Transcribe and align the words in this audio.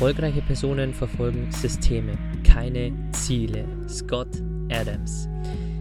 Erfolgreiche 0.00 0.40
Personen 0.40 0.94
verfolgen 0.94 1.52
Systeme, 1.52 2.16
keine 2.42 2.90
Ziele. 3.12 3.66
Scott 3.86 4.34
Adams. 4.70 5.28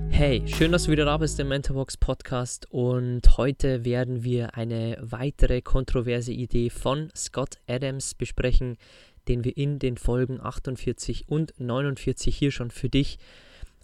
Hey, 0.10 0.44
schön, 0.46 0.74
dass 0.74 0.84
du 0.84 0.92
wieder 0.92 1.06
da 1.06 1.16
bist 1.16 1.40
im 1.40 1.48
Mentorbox 1.48 1.96
Podcast 1.96 2.68
und 2.70 3.38
heute 3.38 3.86
werden 3.86 4.26
wir 4.26 4.58
eine 4.58 4.98
weitere 5.00 5.62
kontroverse 5.62 6.34
Idee 6.34 6.70
von 6.70 7.10
Scott 7.16 7.60
Adams 7.66 8.14
besprechen, 8.14 8.76
den 9.30 9.46
wir 9.46 9.56
in 9.56 9.80
den 9.80 9.96
Folgen 9.96 10.42
48 10.42 11.30
und 11.30 11.54
49 11.58 12.36
hier 12.36 12.52
schon 12.52 12.72
für 12.72 12.90
dich 12.90 13.20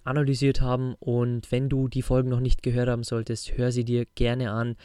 analysiert 0.03 0.59
haben 0.59 0.95
und 0.99 1.49
wenn 1.49 1.69
du 1.69 1.87
die 1.87 2.01
Folgen 2.01 2.27
noch 2.27 2.41
nicht 2.41 2.61
gehört 2.61 2.89
haben 2.89 3.03
solltest, 3.03 3.57
hör 3.57 3.71
sie 3.71 3.85
dir 3.85 4.05
gerne 4.15 4.51
an. 4.51 4.75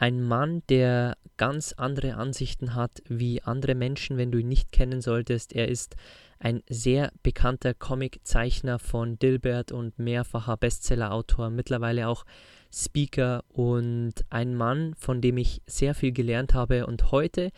Ein 0.00 0.22
Mann, 0.22 0.62
der 0.68 1.16
ganz 1.38 1.72
andere 1.72 2.14
Ansichten 2.14 2.76
hat 2.76 3.02
wie 3.08 3.42
andere 3.42 3.74
Menschen, 3.74 4.16
wenn 4.16 4.30
du 4.30 4.38
ihn 4.38 4.46
nicht 4.46 4.70
kennen 4.70 5.00
solltest. 5.00 5.52
Er 5.52 5.66
ist 5.66 5.96
ein 6.38 6.62
sehr 6.68 7.10
bekannter 7.24 7.74
Comiczeichner 7.74 8.78
von 8.78 9.18
Dilbert 9.18 9.72
und 9.72 9.98
mehrfacher 9.98 10.56
Bestsellerautor, 10.56 11.50
mittlerweile 11.50 12.06
auch 12.06 12.24
Speaker 12.72 13.42
und 13.48 14.12
ein 14.30 14.54
Mann, 14.54 14.94
von 14.96 15.20
dem 15.20 15.36
ich 15.36 15.62
sehr 15.66 15.96
viel 15.96 16.12
gelernt 16.12 16.54
habe. 16.54 16.86
Und 16.86 17.10
heute 17.10 17.50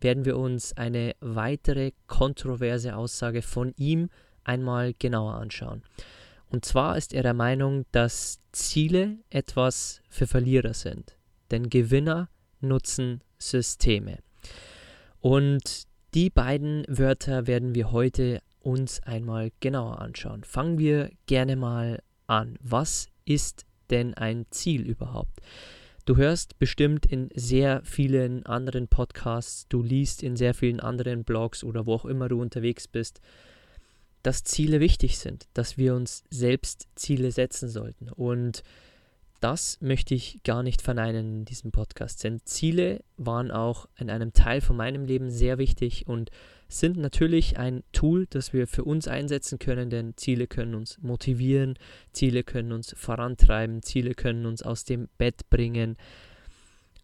werden 0.00 0.24
wir 0.24 0.36
uns 0.36 0.76
eine 0.76 1.16
weitere 1.18 1.90
kontroverse 2.06 2.94
Aussage 2.94 3.42
von 3.42 3.74
ihm 3.76 4.08
einmal 4.44 4.94
genauer 4.96 5.34
anschauen. 5.34 5.82
Und 6.48 6.64
zwar 6.64 6.96
ist 6.96 7.12
er 7.12 7.24
der 7.24 7.34
Meinung, 7.34 7.86
dass 7.90 8.38
Ziele 8.52 9.16
etwas 9.30 10.00
für 10.08 10.28
Verlierer 10.28 10.74
sind 10.74 11.17
denn 11.50 11.70
Gewinner 11.70 12.28
nutzen 12.60 13.22
Systeme. 13.38 14.18
Und 15.20 15.84
die 16.14 16.30
beiden 16.30 16.84
Wörter 16.88 17.46
werden 17.46 17.74
wir 17.74 17.92
heute 17.92 18.40
uns 18.60 19.02
einmal 19.02 19.50
genauer 19.60 20.00
anschauen. 20.00 20.44
Fangen 20.44 20.78
wir 20.78 21.10
gerne 21.26 21.56
mal 21.56 22.02
an. 22.26 22.56
Was 22.60 23.08
ist 23.24 23.64
denn 23.90 24.14
ein 24.14 24.46
Ziel 24.50 24.82
überhaupt? 24.82 25.40
Du 26.04 26.16
hörst 26.16 26.58
bestimmt 26.58 27.04
in 27.04 27.28
sehr 27.34 27.82
vielen 27.84 28.46
anderen 28.46 28.88
Podcasts, 28.88 29.66
du 29.68 29.82
liest 29.82 30.22
in 30.22 30.36
sehr 30.36 30.54
vielen 30.54 30.80
anderen 30.80 31.24
Blogs 31.24 31.62
oder 31.62 31.84
wo 31.84 31.94
auch 31.94 32.06
immer 32.06 32.28
du 32.28 32.40
unterwegs 32.40 32.88
bist, 32.88 33.20
dass 34.22 34.42
Ziele 34.42 34.80
wichtig 34.80 35.18
sind, 35.18 35.46
dass 35.52 35.76
wir 35.76 35.94
uns 35.94 36.24
selbst 36.30 36.88
Ziele 36.94 37.30
setzen 37.30 37.68
sollten. 37.68 38.08
Und 38.08 38.62
das 39.40 39.80
möchte 39.80 40.14
ich 40.14 40.40
gar 40.42 40.62
nicht 40.62 40.82
verneinen 40.82 41.38
in 41.38 41.44
diesem 41.44 41.70
Podcast, 41.70 42.24
denn 42.24 42.40
Ziele 42.44 43.02
waren 43.16 43.50
auch 43.50 43.88
in 43.96 44.10
einem 44.10 44.32
Teil 44.32 44.60
von 44.60 44.76
meinem 44.76 45.04
Leben 45.04 45.30
sehr 45.30 45.58
wichtig 45.58 46.06
und 46.06 46.30
sind 46.68 46.96
natürlich 46.96 47.58
ein 47.58 47.82
Tool, 47.92 48.26
das 48.28 48.52
wir 48.52 48.66
für 48.66 48.84
uns 48.84 49.08
einsetzen 49.08 49.58
können, 49.58 49.90
denn 49.90 50.16
Ziele 50.16 50.46
können 50.46 50.74
uns 50.74 50.98
motivieren, 51.00 51.78
Ziele 52.12 52.44
können 52.44 52.72
uns 52.72 52.94
vorantreiben, 52.96 53.82
Ziele 53.82 54.14
können 54.14 54.44
uns 54.44 54.62
aus 54.62 54.84
dem 54.84 55.08
Bett 55.18 55.48
bringen. 55.50 55.96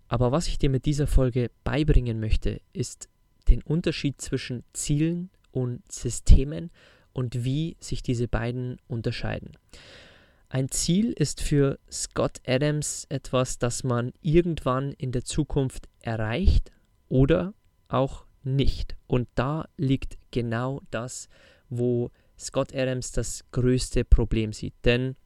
Aber 0.09 0.33
was 0.33 0.49
ich 0.49 0.59
dir 0.59 0.71
mit 0.71 0.85
dieser 0.85 1.07
Folge 1.07 1.51
beibringen 1.63 2.21
möchte, 2.21 2.61
ist 2.73 3.09
den 3.49 3.63
Unterschied 3.63 4.21
zwischen 4.21 4.65
Zielen 4.73 5.31
und 5.51 5.81
Systemen 5.91 6.71
und 7.13 7.45
wie 7.45 7.77
sich 7.81 8.03
diese 8.03 8.29
beiden 8.29 8.79
unterscheiden. 8.87 9.53
Ein 10.55 10.71
Ziel 10.71 11.11
ist 11.11 11.41
für 11.41 11.81
Scott 11.91 12.41
Adams 12.47 13.07
etwas, 13.09 13.59
das 13.59 13.83
man 13.83 14.13
irgendwann 14.23 14.93
in 14.93 15.11
der 15.11 15.25
Zukunft 15.25 15.89
erreicht 16.01 16.71
oder 17.09 17.55
auch 17.89 18.25
nicht. 18.45 18.95
Und 19.09 19.27
da 19.35 19.67
liegt 19.77 20.17
genau 20.31 20.81
das, 20.93 21.29
wo 21.71 22.13
Scott 22.39 22.73
Adams 22.73 23.11
das 23.11 23.45
größte 23.51 24.05
Problem 24.05 24.53
sieht. 24.53 24.75
Denn 24.85 25.17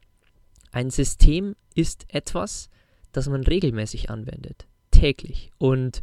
ein 0.71 0.89
System 0.89 1.55
ist 1.75 2.05
etwas, 2.07 2.71
das 3.11 3.29
man 3.29 3.43
regelmäßig 3.43 4.09
anwendet, 4.09 4.65
täglich 4.89 5.51
und 5.59 6.01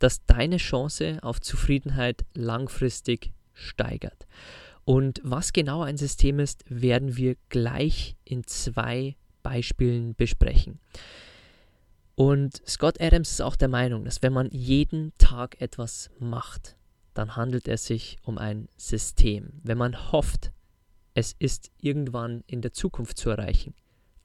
das 0.00 0.26
deine 0.26 0.56
Chance 0.56 1.20
auf 1.22 1.40
Zufriedenheit 1.40 2.24
langfristig 2.34 3.32
steigert. 3.52 4.26
Und 4.84 5.20
was 5.24 5.52
genau 5.52 5.82
ein 5.82 5.96
System 5.96 6.38
ist, 6.38 6.64
werden 6.68 7.16
wir 7.16 7.36
gleich 7.48 8.16
in 8.24 8.46
zwei 8.46 9.16
Beispielen 9.42 10.14
besprechen. 10.14 10.78
Und 12.16 12.62
Scott 12.66 13.00
Adams 13.00 13.30
ist 13.30 13.40
auch 13.40 13.56
der 13.56 13.68
Meinung, 13.68 14.04
dass 14.04 14.22
wenn 14.22 14.32
man 14.32 14.48
jeden 14.50 15.12
Tag 15.18 15.60
etwas 15.60 16.10
macht, 16.18 16.76
dann 17.12 17.36
handelt 17.36 17.66
es 17.68 17.86
sich 17.86 18.18
um 18.22 18.38
ein 18.38 18.68
System. 18.76 19.60
Wenn 19.62 19.78
man 19.78 20.12
hofft, 20.12 20.52
es 21.14 21.34
ist 21.38 21.70
irgendwann 21.80 22.42
in 22.46 22.60
der 22.60 22.72
Zukunft 22.72 23.18
zu 23.18 23.30
erreichen, 23.30 23.74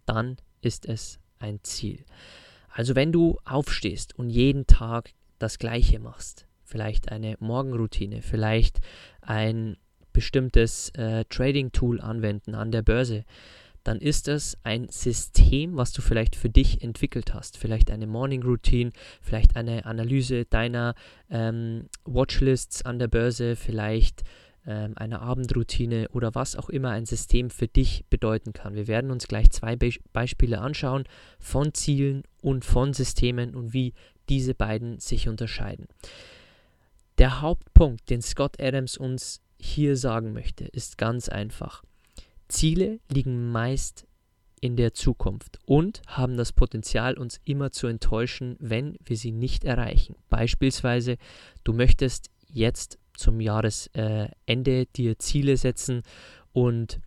dann 0.06 0.38
ist 0.62 0.86
es 0.86 1.20
ein 1.40 1.60
Ziel. 1.64 2.04
Also 2.70 2.96
wenn 2.96 3.12
du 3.12 3.38
aufstehst 3.46 4.18
und 4.18 4.30
jeden 4.30 4.68
Tag 4.68 5.14
das 5.38 5.58
Gleiche 5.58 6.00
machst, 6.00 6.48
vielleicht 6.64 7.12
eine 7.12 7.36
Morgenroutine, 7.40 8.22
vielleicht 8.22 8.80
ein 9.22 9.78
bestimmtes 10.20 10.90
äh, 10.96 11.24
Trading-Tool 11.30 12.02
anwenden 12.02 12.54
an 12.54 12.74
der 12.74 12.82
Börse, 12.82 13.24
dann 13.86 14.00
ist 14.00 14.28
es 14.28 14.58
ein 14.64 14.90
System, 14.90 15.78
was 15.78 15.94
du 15.94 16.02
vielleicht 16.02 16.36
für 16.36 16.50
dich 16.50 16.84
entwickelt 16.84 17.34
hast. 17.34 17.58
Vielleicht 17.58 17.90
eine 17.90 18.06
Morning 18.06 18.44
Routine, 18.44 18.92
vielleicht 19.22 19.56
eine 19.56 19.86
Analyse 19.86 20.44
deiner 20.44 20.94
ähm, 21.30 21.86
Watchlists 22.04 22.84
an 22.84 23.00
der 23.00 23.08
Börse, 23.08 23.56
vielleicht 23.56 24.24
ähm, 24.68 24.92
eine 24.98 25.22
Abendroutine 25.22 26.10
oder 26.12 26.36
was 26.36 26.58
auch 26.58 26.68
immer 26.68 26.90
ein 26.90 27.06
System 27.06 27.50
für 27.50 27.70
dich 27.70 28.04
bedeuten 28.10 28.52
kann. 28.52 28.76
Wir 28.76 28.90
werden 28.90 29.12
uns 29.12 29.26
gleich 29.26 29.50
zwei 29.52 29.78
Be 29.78 29.92
Beispiele 30.12 30.60
anschauen 30.60 31.06
von 31.40 31.74
Zielen 31.74 32.24
und 32.42 32.66
von 32.66 32.92
Systemen 32.92 33.56
und 33.56 33.72
wie 33.72 33.94
diese 34.28 34.54
beiden 34.54 35.00
sich 35.00 35.30
unterscheiden. 35.30 35.88
Der 37.20 37.40
Hauptpunkt, 37.40 38.10
den 38.10 38.22
Scott 38.22 38.60
Adams 38.60 38.98
uns 38.98 39.42
hier 39.60 39.98
sagen 39.98 40.34
möchte, 40.34 40.66
ist 40.66 40.98
ganz 40.98 41.30
einfach. 41.30 41.84
Ziele 42.48 43.00
liegen 43.12 43.52
meist 43.52 44.08
in 44.62 44.76
der 44.76 44.94
Zukunft 44.94 45.60
und 45.66 46.02
haben 46.08 46.38
das 46.38 46.52
Potenzial, 46.52 47.18
uns 47.18 47.40
immer 47.46 47.72
zu 47.72 47.88
enttäuschen, 47.88 48.58
wenn 48.60 48.98
wir 49.06 49.18
sie 49.18 49.32
nicht 49.32 49.64
erreichen. 49.64 50.16
Beispielsweise, 50.30 51.18
du 51.64 51.74
möchtest 51.74 52.30
jetzt 52.48 52.98
zum 53.16 53.40
Jahresende 53.40 54.86
dir 54.96 55.20
Ziele 55.20 55.58
setzen 55.58 56.04
und 56.52 57.00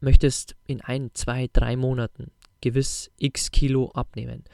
möchtest 0.00 0.56
in 0.66 0.80
ein, 0.80 1.10
zwei, 1.14 1.48
drei 1.52 1.76
Monaten 1.76 2.30
gewiss 2.60 3.10
x 3.18 3.50
Kilo 3.50 3.90
abnehmen. 3.92 4.44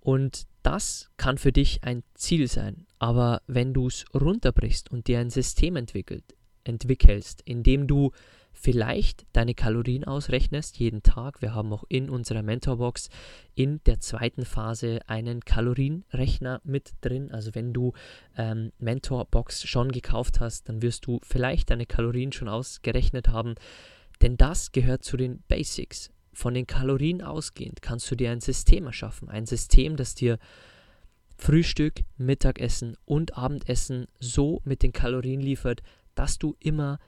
Und 0.00 0.46
das 0.62 1.10
kann 1.16 1.38
für 1.38 1.52
dich 1.52 1.82
ein 1.84 2.02
Ziel 2.14 2.48
sein. 2.48 2.86
Aber 2.98 3.42
wenn 3.46 3.72
du 3.72 3.88
es 3.88 4.04
runterbrichst 4.14 4.90
und 4.90 5.06
dir 5.06 5.18
ein 5.20 5.30
System 5.30 5.76
entwickelt, 5.76 6.35
entwickelst, 6.66 7.42
indem 7.44 7.86
du 7.86 8.12
vielleicht 8.56 9.26
deine 9.32 9.54
Kalorien 9.54 10.04
ausrechnest 10.04 10.78
jeden 10.78 11.02
Tag. 11.02 11.42
Wir 11.42 11.54
haben 11.54 11.72
auch 11.72 11.84
in 11.88 12.08
unserer 12.08 12.42
Mentorbox 12.42 13.10
in 13.54 13.80
der 13.84 14.00
zweiten 14.00 14.44
Phase 14.44 15.00
einen 15.06 15.44
Kalorienrechner 15.44 16.60
mit 16.64 16.94
drin. 17.02 17.30
Also 17.30 17.54
wenn 17.54 17.72
du 17.72 17.92
ähm, 18.36 18.72
Mentorbox 18.78 19.68
schon 19.68 19.92
gekauft 19.92 20.40
hast, 20.40 20.68
dann 20.68 20.80
wirst 20.80 21.06
du 21.06 21.20
vielleicht 21.22 21.70
deine 21.70 21.86
Kalorien 21.86 22.32
schon 22.32 22.48
ausgerechnet 22.48 23.28
haben. 23.28 23.54
Denn 24.22 24.38
das 24.38 24.72
gehört 24.72 25.04
zu 25.04 25.16
den 25.18 25.42
Basics. 25.48 26.10
Von 26.32 26.54
den 26.54 26.66
Kalorien 26.66 27.22
ausgehend 27.22 27.82
kannst 27.82 28.10
du 28.10 28.14
dir 28.14 28.30
ein 28.30 28.40
System 28.40 28.86
erschaffen. 28.86 29.28
Ein 29.28 29.46
System, 29.46 29.96
das 29.96 30.14
dir 30.14 30.38
Frühstück, 31.38 32.04
Mittagessen 32.16 32.96
und 33.04 33.36
Abendessen 33.36 34.06
so 34.18 34.62
mit 34.64 34.82
den 34.82 34.92
Kalorien 34.92 35.40
liefert, 35.40 35.82
dass 36.16 36.38
du 36.38 36.56
immer 36.58 36.98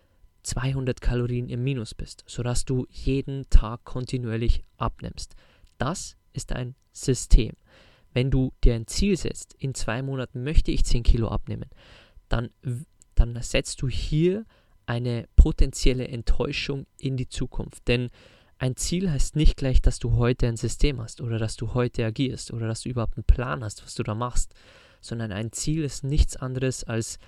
200 0.44 1.00
Kalorien 1.00 1.48
im 1.48 1.64
Minus 1.64 1.94
bist, 1.94 2.24
sodass 2.26 2.64
du 2.64 2.86
jeden 2.90 3.50
Tag 3.50 3.84
kontinuierlich 3.84 4.64
abnimmst. 4.76 5.34
Das 5.78 6.16
ist 6.32 6.52
ein 6.52 6.76
System. 6.92 7.54
Wenn 8.12 8.30
du 8.30 8.52
dir 8.64 8.74
ein 8.74 8.86
Ziel 8.86 9.16
setzt, 9.16 9.54
in 9.58 9.74
zwei 9.74 10.02
Monaten 10.02 10.44
möchte 10.44 10.70
ich 10.70 10.84
10 10.84 11.02
Kilo 11.02 11.28
abnehmen, 11.28 11.68
dann, 12.28 12.50
dann 13.14 13.40
setzt 13.42 13.82
du 13.82 13.88
hier 13.88 14.46
eine 14.86 15.28
potenzielle 15.36 16.08
Enttäuschung 16.08 16.86
in 16.98 17.16
die 17.16 17.28
Zukunft. 17.28 17.86
Denn 17.88 18.08
ein 18.58 18.76
Ziel 18.76 19.10
heißt 19.10 19.36
nicht 19.36 19.56
gleich, 19.56 19.82
dass 19.82 19.98
du 19.98 20.12
heute 20.12 20.48
ein 20.48 20.56
System 20.56 21.00
hast 21.00 21.20
oder 21.20 21.38
dass 21.38 21.56
du 21.56 21.74
heute 21.74 22.04
agierst 22.04 22.52
oder 22.52 22.66
dass 22.66 22.82
du 22.82 22.88
überhaupt 22.88 23.16
einen 23.16 23.24
Plan 23.24 23.62
hast, 23.62 23.84
was 23.84 23.94
du 23.94 24.02
da 24.02 24.14
machst, 24.14 24.54
sondern 25.00 25.30
ein 25.30 25.52
Ziel 25.52 25.84
ist 25.84 26.04
nichts 26.04 26.36
anderes 26.36 26.84
als 26.84 27.18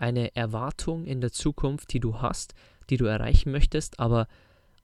eine 0.00 0.34
Erwartung 0.36 1.04
in 1.04 1.20
der 1.20 1.32
Zukunft, 1.32 1.92
die 1.92 2.00
du 2.00 2.20
hast, 2.20 2.54
die 2.90 2.96
du 2.96 3.06
erreichen 3.06 3.52
möchtest, 3.52 3.98
aber 3.98 4.26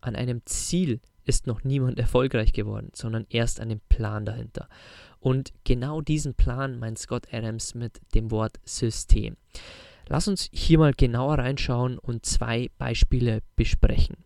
an 0.00 0.16
einem 0.16 0.43
Ziel 0.44 1.00
ist 1.25 1.46
noch 1.46 1.64
niemand 1.64 1.99
erfolgreich 1.99 2.52
geworden, 2.52 2.90
sondern 2.94 3.26
erst 3.31 3.61
an 3.61 3.69
dem 3.69 3.81
Plan 3.88 4.25
dahinter. 4.25 4.69
Und 5.20 5.52
genau 5.64 6.00
diesen 6.00 6.34
Plan 6.34 6.78
meint 6.78 6.99
Scott 6.99 7.32
Adams 7.32 7.75
mit 7.75 8.00
dem 8.14 8.31
Wort 8.31 8.61
System. 8.64 9.37
Lass 10.06 10.28
uns 10.28 10.50
hier 10.52 10.78
mal 10.78 10.93
genauer 10.93 11.38
reinschauen 11.38 11.99
und 11.99 12.26
zwei 12.26 12.70
Beispiele 12.76 13.40
besprechen. 13.56 14.16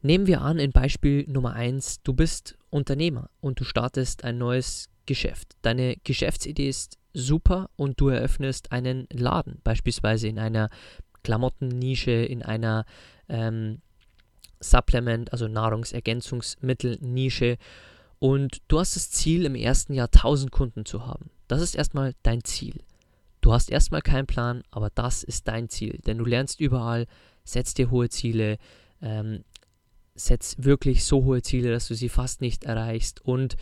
Nehmen 0.00 0.26
wir 0.26 0.40
an, 0.40 0.58
in 0.58 0.70
Beispiel 0.70 1.26
Nummer 1.28 1.54
1, 1.54 2.02
du 2.02 2.14
bist 2.14 2.56
Unternehmer 2.70 3.30
und 3.40 3.60
du 3.60 3.64
startest 3.64 4.24
ein 4.24 4.38
neues 4.38 4.88
Geschäft. 5.06 5.56
Deine 5.62 5.96
Geschäftsidee 6.04 6.68
ist 6.68 6.97
super 7.20 7.68
und 7.76 8.00
du 8.00 8.08
eröffnest 8.08 8.72
einen 8.72 9.06
Laden, 9.12 9.60
beispielsweise 9.64 10.28
in 10.28 10.38
einer 10.38 10.70
Klamottennische, 11.22 12.12
in 12.12 12.42
einer 12.42 12.86
ähm, 13.28 13.82
Supplement, 14.60 15.32
also 15.32 15.48
Nahrungsergänzungsmittelnische 15.48 17.58
und 18.18 18.62
du 18.68 18.80
hast 18.80 18.96
das 18.96 19.10
Ziel, 19.10 19.44
im 19.44 19.54
ersten 19.54 19.94
Jahr 19.94 20.08
1000 20.12 20.50
Kunden 20.50 20.84
zu 20.84 21.06
haben. 21.06 21.30
Das 21.46 21.62
ist 21.62 21.74
erstmal 21.74 22.14
dein 22.22 22.44
Ziel. 22.44 22.80
Du 23.40 23.52
hast 23.52 23.70
erstmal 23.70 24.02
keinen 24.02 24.26
Plan, 24.26 24.62
aber 24.70 24.90
das 24.90 25.22
ist 25.22 25.46
dein 25.46 25.68
Ziel, 25.68 26.00
denn 26.06 26.18
du 26.18 26.24
lernst 26.24 26.60
überall, 26.60 27.06
setzt 27.44 27.78
dir 27.78 27.90
hohe 27.90 28.08
Ziele, 28.08 28.58
ähm, 29.00 29.44
setz 30.16 30.56
wirklich 30.58 31.04
so 31.04 31.24
hohe 31.24 31.42
Ziele, 31.42 31.70
dass 31.70 31.86
du 31.86 31.94
sie 31.94 32.08
fast 32.08 32.40
nicht 32.40 32.64
erreichst. 32.64 33.24
Und 33.24 33.56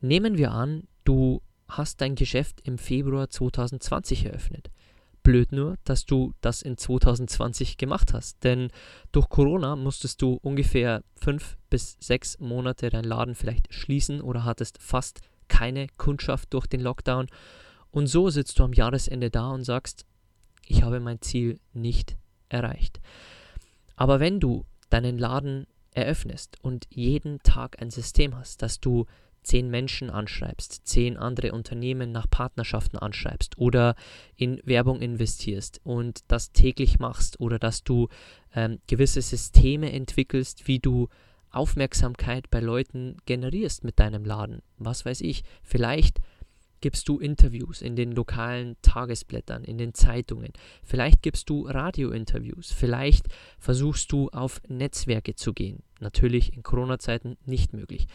nehmen 0.00 0.36
wir 0.36 0.50
an, 0.50 0.88
du 1.04 1.40
hast 1.76 2.00
dein 2.00 2.14
Geschäft 2.14 2.60
im 2.64 2.78
Februar 2.78 3.28
2020 3.28 4.26
eröffnet. 4.26 4.70
Blöd 5.22 5.52
nur, 5.52 5.76
dass 5.84 6.04
du 6.04 6.32
das 6.40 6.62
in 6.62 6.76
2020 6.76 7.76
gemacht 7.76 8.12
hast, 8.12 8.42
denn 8.42 8.70
durch 9.12 9.28
Corona 9.28 9.76
musstest 9.76 10.20
du 10.20 10.38
ungefähr 10.42 11.04
fünf 11.14 11.56
bis 11.70 11.96
sechs 12.00 12.40
Monate 12.40 12.90
deinen 12.90 13.04
Laden 13.04 13.34
vielleicht 13.36 13.72
schließen 13.72 14.20
oder 14.20 14.44
hattest 14.44 14.82
fast 14.82 15.20
keine 15.46 15.86
Kundschaft 15.96 16.52
durch 16.54 16.66
den 16.66 16.80
Lockdown. 16.80 17.28
Und 17.92 18.08
so 18.08 18.30
sitzt 18.30 18.58
du 18.58 18.64
am 18.64 18.72
Jahresende 18.72 19.30
da 19.30 19.50
und 19.50 19.64
sagst, 19.64 20.06
ich 20.66 20.82
habe 20.82 20.98
mein 20.98 21.20
Ziel 21.20 21.60
nicht 21.72 22.16
erreicht. 22.48 23.00
Aber 23.94 24.18
wenn 24.18 24.40
du 24.40 24.64
deinen 24.90 25.18
Laden 25.18 25.66
eröffnest 25.92 26.56
und 26.62 26.86
jeden 26.90 27.38
Tag 27.42 27.80
ein 27.80 27.90
System 27.90 28.36
hast, 28.36 28.62
dass 28.62 28.80
du 28.80 29.06
zehn 29.42 29.70
Menschen 29.70 30.10
anschreibst, 30.10 30.86
zehn 30.86 31.16
andere 31.16 31.52
Unternehmen 31.52 32.12
nach 32.12 32.28
Partnerschaften 32.28 32.98
anschreibst 32.98 33.58
oder 33.58 33.94
in 34.36 34.60
Werbung 34.64 35.00
investierst 35.00 35.80
und 35.84 36.20
das 36.28 36.52
täglich 36.52 36.98
machst 36.98 37.40
oder 37.40 37.58
dass 37.58 37.84
du 37.84 38.08
ähm, 38.54 38.80
gewisse 38.86 39.22
Systeme 39.22 39.92
entwickelst, 39.92 40.68
wie 40.68 40.78
du 40.78 41.08
Aufmerksamkeit 41.50 42.50
bei 42.50 42.60
Leuten 42.60 43.16
generierst 43.26 43.84
mit 43.84 43.98
deinem 43.98 44.24
Laden. 44.24 44.62
Was 44.78 45.04
weiß 45.04 45.20
ich, 45.20 45.44
vielleicht 45.62 46.20
gibst 46.82 47.08
du 47.08 47.18
Interviews 47.18 47.80
in 47.80 47.96
den 47.96 48.12
lokalen 48.12 48.76
Tagesblättern, 48.82 49.64
in 49.64 49.78
den 49.78 49.94
Zeitungen. 49.94 50.52
Vielleicht 50.82 51.22
gibst 51.22 51.48
du 51.48 51.66
Radiointerviews. 51.66 52.72
Vielleicht 52.72 53.26
versuchst 53.58 54.12
du 54.12 54.28
auf 54.30 54.60
Netzwerke 54.68 55.34
zu 55.34 55.54
gehen. 55.54 55.82
Natürlich 56.00 56.54
in 56.54 56.62
Corona-Zeiten 56.62 57.38
nicht 57.46 57.72
möglich. 57.72 58.06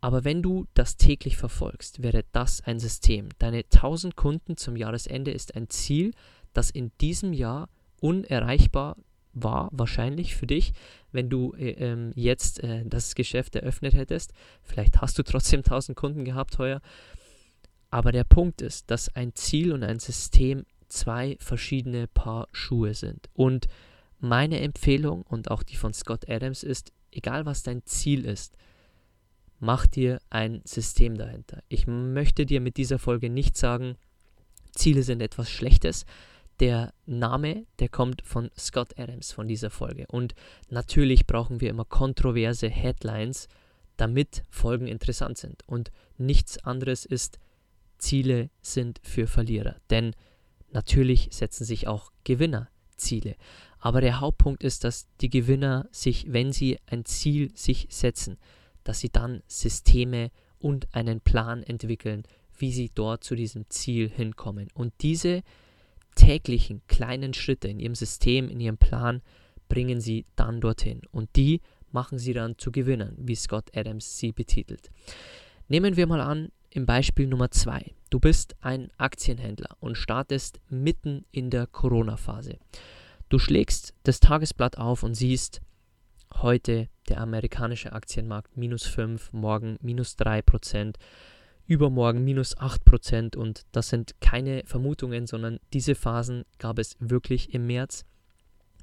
Aber 0.00 0.24
wenn 0.24 0.42
du 0.42 0.66
das 0.74 0.96
täglich 0.96 1.36
verfolgst, 1.36 2.02
wäre 2.02 2.24
das 2.32 2.60
ein 2.60 2.78
System. 2.78 3.30
Deine 3.38 3.64
1000 3.64 4.14
Kunden 4.14 4.56
zum 4.56 4.76
Jahresende 4.76 5.32
ist 5.32 5.56
ein 5.56 5.68
Ziel, 5.70 6.12
das 6.52 6.70
in 6.70 6.92
diesem 7.00 7.32
Jahr 7.32 7.68
unerreichbar 8.00 8.96
war, 9.32 9.68
wahrscheinlich 9.72 10.36
für 10.36 10.46
dich, 10.46 10.72
wenn 11.12 11.28
du 11.28 11.52
äh, 11.54 11.70
ähm, 11.70 12.12
jetzt 12.14 12.62
äh, 12.62 12.84
das 12.86 13.14
Geschäft 13.14 13.56
eröffnet 13.56 13.94
hättest. 13.94 14.32
Vielleicht 14.62 15.00
hast 15.00 15.18
du 15.18 15.22
trotzdem 15.22 15.60
1000 15.60 15.96
Kunden 15.96 16.24
gehabt 16.24 16.58
heuer. 16.58 16.80
Aber 17.90 18.12
der 18.12 18.24
Punkt 18.24 18.60
ist, 18.60 18.90
dass 18.90 19.14
ein 19.16 19.34
Ziel 19.34 19.72
und 19.72 19.82
ein 19.82 19.98
System 19.98 20.64
zwei 20.88 21.36
verschiedene 21.40 22.06
Paar 22.06 22.48
Schuhe 22.52 22.94
sind. 22.94 23.28
Und 23.34 23.68
meine 24.18 24.60
Empfehlung 24.60 25.22
und 25.22 25.50
auch 25.50 25.62
die 25.62 25.76
von 25.76 25.94
Scott 25.94 26.28
Adams 26.28 26.62
ist, 26.62 26.92
egal 27.10 27.46
was 27.46 27.62
dein 27.62 27.84
Ziel 27.84 28.24
ist, 28.24 28.56
mach 29.58 29.86
dir 29.86 30.20
ein 30.30 30.62
System 30.64 31.16
dahinter. 31.16 31.62
Ich 31.68 31.86
möchte 31.86 32.46
dir 32.46 32.60
mit 32.60 32.76
dieser 32.76 32.98
Folge 32.98 33.30
nicht 33.30 33.56
sagen, 33.56 33.96
Ziele 34.72 35.02
sind 35.02 35.20
etwas 35.20 35.50
Schlechtes. 35.50 36.06
Der 36.60 36.92
Name, 37.06 37.66
der 37.78 37.88
kommt 37.88 38.22
von 38.22 38.50
Scott 38.58 38.98
Adams 38.98 39.32
von 39.32 39.48
dieser 39.48 39.70
Folge. 39.70 40.06
Und 40.08 40.34
natürlich 40.70 41.26
brauchen 41.26 41.60
wir 41.60 41.70
immer 41.70 41.84
kontroverse 41.84 42.68
Headlines, 42.68 43.48
damit 43.96 44.42
Folgen 44.50 44.86
interessant 44.86 45.38
sind. 45.38 45.62
Und 45.66 45.90
nichts 46.16 46.58
anderes 46.64 47.04
ist 47.04 47.38
Ziele 47.98 48.50
sind 48.60 49.00
für 49.02 49.26
Verlierer. 49.26 49.76
Denn 49.90 50.14
natürlich 50.72 51.28
setzen 51.32 51.64
sich 51.64 51.86
auch 51.86 52.12
Gewinner 52.24 52.68
Ziele. 52.96 53.36
Aber 53.80 54.00
der 54.00 54.20
Hauptpunkt 54.20 54.64
ist, 54.64 54.84
dass 54.84 55.06
die 55.20 55.30
Gewinner 55.30 55.88
sich, 55.92 56.32
wenn 56.32 56.52
sie 56.52 56.78
ein 56.86 57.04
Ziel 57.04 57.56
sich 57.56 57.86
setzen, 57.90 58.38
dass 58.88 59.00
sie 59.00 59.10
dann 59.10 59.42
Systeme 59.46 60.30
und 60.58 60.88
einen 60.94 61.20
Plan 61.20 61.62
entwickeln, 61.62 62.22
wie 62.56 62.72
sie 62.72 62.90
dort 62.94 63.22
zu 63.22 63.34
diesem 63.34 63.68
Ziel 63.68 64.08
hinkommen. 64.08 64.68
Und 64.72 64.94
diese 65.02 65.42
täglichen 66.14 66.80
kleinen 66.88 67.34
Schritte 67.34 67.68
in 67.68 67.80
ihrem 67.80 67.94
System, 67.94 68.48
in 68.48 68.60
ihrem 68.60 68.78
Plan, 68.78 69.20
bringen 69.68 70.00
sie 70.00 70.24
dann 70.36 70.62
dorthin. 70.62 71.02
Und 71.10 71.28
die 71.36 71.60
machen 71.92 72.18
sie 72.18 72.32
dann 72.32 72.56
zu 72.56 72.72
Gewinnern, 72.72 73.14
wie 73.18 73.34
Scott 73.34 73.76
Adams 73.76 74.16
sie 74.16 74.32
betitelt. 74.32 74.90
Nehmen 75.68 75.98
wir 75.98 76.06
mal 76.06 76.22
an, 76.22 76.50
im 76.70 76.86
Beispiel 76.86 77.26
Nummer 77.26 77.50
2. 77.50 77.92
Du 78.08 78.18
bist 78.18 78.56
ein 78.62 78.90
Aktienhändler 78.96 79.76
und 79.80 79.98
startest 79.98 80.60
mitten 80.70 81.26
in 81.30 81.50
der 81.50 81.66
Corona-Phase. 81.66 82.56
Du 83.28 83.38
schlägst 83.38 83.92
das 84.04 84.18
Tagesblatt 84.18 84.78
auf 84.78 85.02
und 85.02 85.14
siehst, 85.14 85.60
heute 86.36 86.88
der 87.08 87.20
amerikanische 87.20 87.92
Aktienmarkt 87.92 88.56
minus 88.56 88.84
5, 88.84 89.32
morgen 89.32 89.78
minus 89.80 90.16
3 90.16 90.42
Prozent, 90.42 90.98
übermorgen 91.66 92.24
minus 92.24 92.56
8 92.58 92.84
Prozent 92.84 93.36
und 93.36 93.66
das 93.72 93.88
sind 93.88 94.14
keine 94.20 94.62
Vermutungen, 94.64 95.26
sondern 95.26 95.60
diese 95.72 95.94
Phasen 95.94 96.44
gab 96.58 96.78
es 96.78 96.96
wirklich 96.98 97.52
im 97.54 97.66
März. 97.66 98.04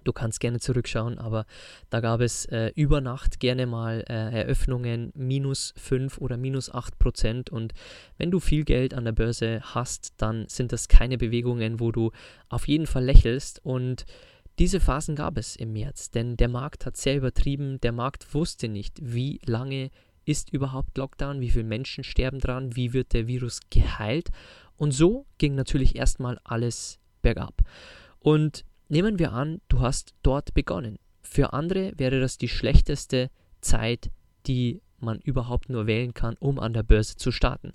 Du 0.05 0.13
kannst 0.13 0.39
gerne 0.39 0.59
zurückschauen, 0.59 1.17
aber 1.17 1.47
da 1.89 1.99
gab 1.99 2.21
es 2.21 2.45
äh, 2.45 2.71
über 2.75 3.01
Nacht 3.01 3.39
gerne 3.39 3.65
mal 3.65 4.05
äh, 4.07 4.39
Eröffnungen 4.39 5.11
minus 5.15 5.73
5 5.77 6.19
oder 6.19 6.37
minus 6.37 6.71
8 6.71 6.99
Prozent. 6.99 7.49
Und 7.49 7.73
wenn 8.19 8.29
du 8.29 8.39
viel 8.39 8.65
Geld 8.65 8.93
an 8.93 9.05
der 9.05 9.13
Börse 9.13 9.61
hast, 9.63 10.13
dann 10.17 10.47
sind 10.47 10.71
das 10.71 10.87
keine 10.89 11.17
Bewegungen, 11.17 11.79
wo 11.79 11.91
du 11.91 12.11
auf 12.49 12.67
jeden 12.67 12.85
Fall 12.85 13.03
lächelst. 13.03 13.65
Und 13.65 14.05
diese 14.59 14.79
Phasen 14.79 15.15
gab 15.15 15.37
es 15.37 15.55
im 15.55 15.73
März, 15.73 16.11
denn 16.11 16.37
der 16.37 16.47
Markt 16.47 16.85
hat 16.85 16.97
sehr 16.97 17.17
übertrieben. 17.17 17.79
Der 17.81 17.91
Markt 17.91 18.33
wusste 18.33 18.67
nicht, 18.67 18.99
wie 19.01 19.39
lange 19.45 19.91
ist 20.23 20.51
überhaupt 20.51 20.97
Lockdown, 20.97 21.41
wie 21.41 21.49
viele 21.49 21.65
Menschen 21.65 22.03
sterben 22.03 22.39
dran, 22.39 22.75
wie 22.75 22.93
wird 22.93 23.13
der 23.13 23.27
Virus 23.27 23.59
geheilt. 23.69 24.29
Und 24.77 24.91
so 24.91 25.25
ging 25.37 25.55
natürlich 25.55 25.95
erstmal 25.95 26.39
alles 26.43 26.99
bergab. 27.21 27.61
Und 28.19 28.65
Nehmen 28.87 29.17
wir 29.17 29.31
an, 29.33 29.61
du 29.67 29.79
hast 29.79 30.13
dort 30.21 30.53
begonnen. 30.53 30.99
Für 31.21 31.53
andere 31.53 31.93
wäre 31.97 32.19
das 32.19 32.37
die 32.37 32.47
schlechteste 32.47 33.31
Zeit, 33.61 34.11
die 34.45 34.81
man 34.99 35.19
überhaupt 35.19 35.69
nur 35.69 35.87
wählen 35.87 36.13
kann, 36.13 36.35
um 36.39 36.59
an 36.59 36.73
der 36.73 36.83
Börse 36.83 37.15
zu 37.15 37.31
starten. 37.31 37.73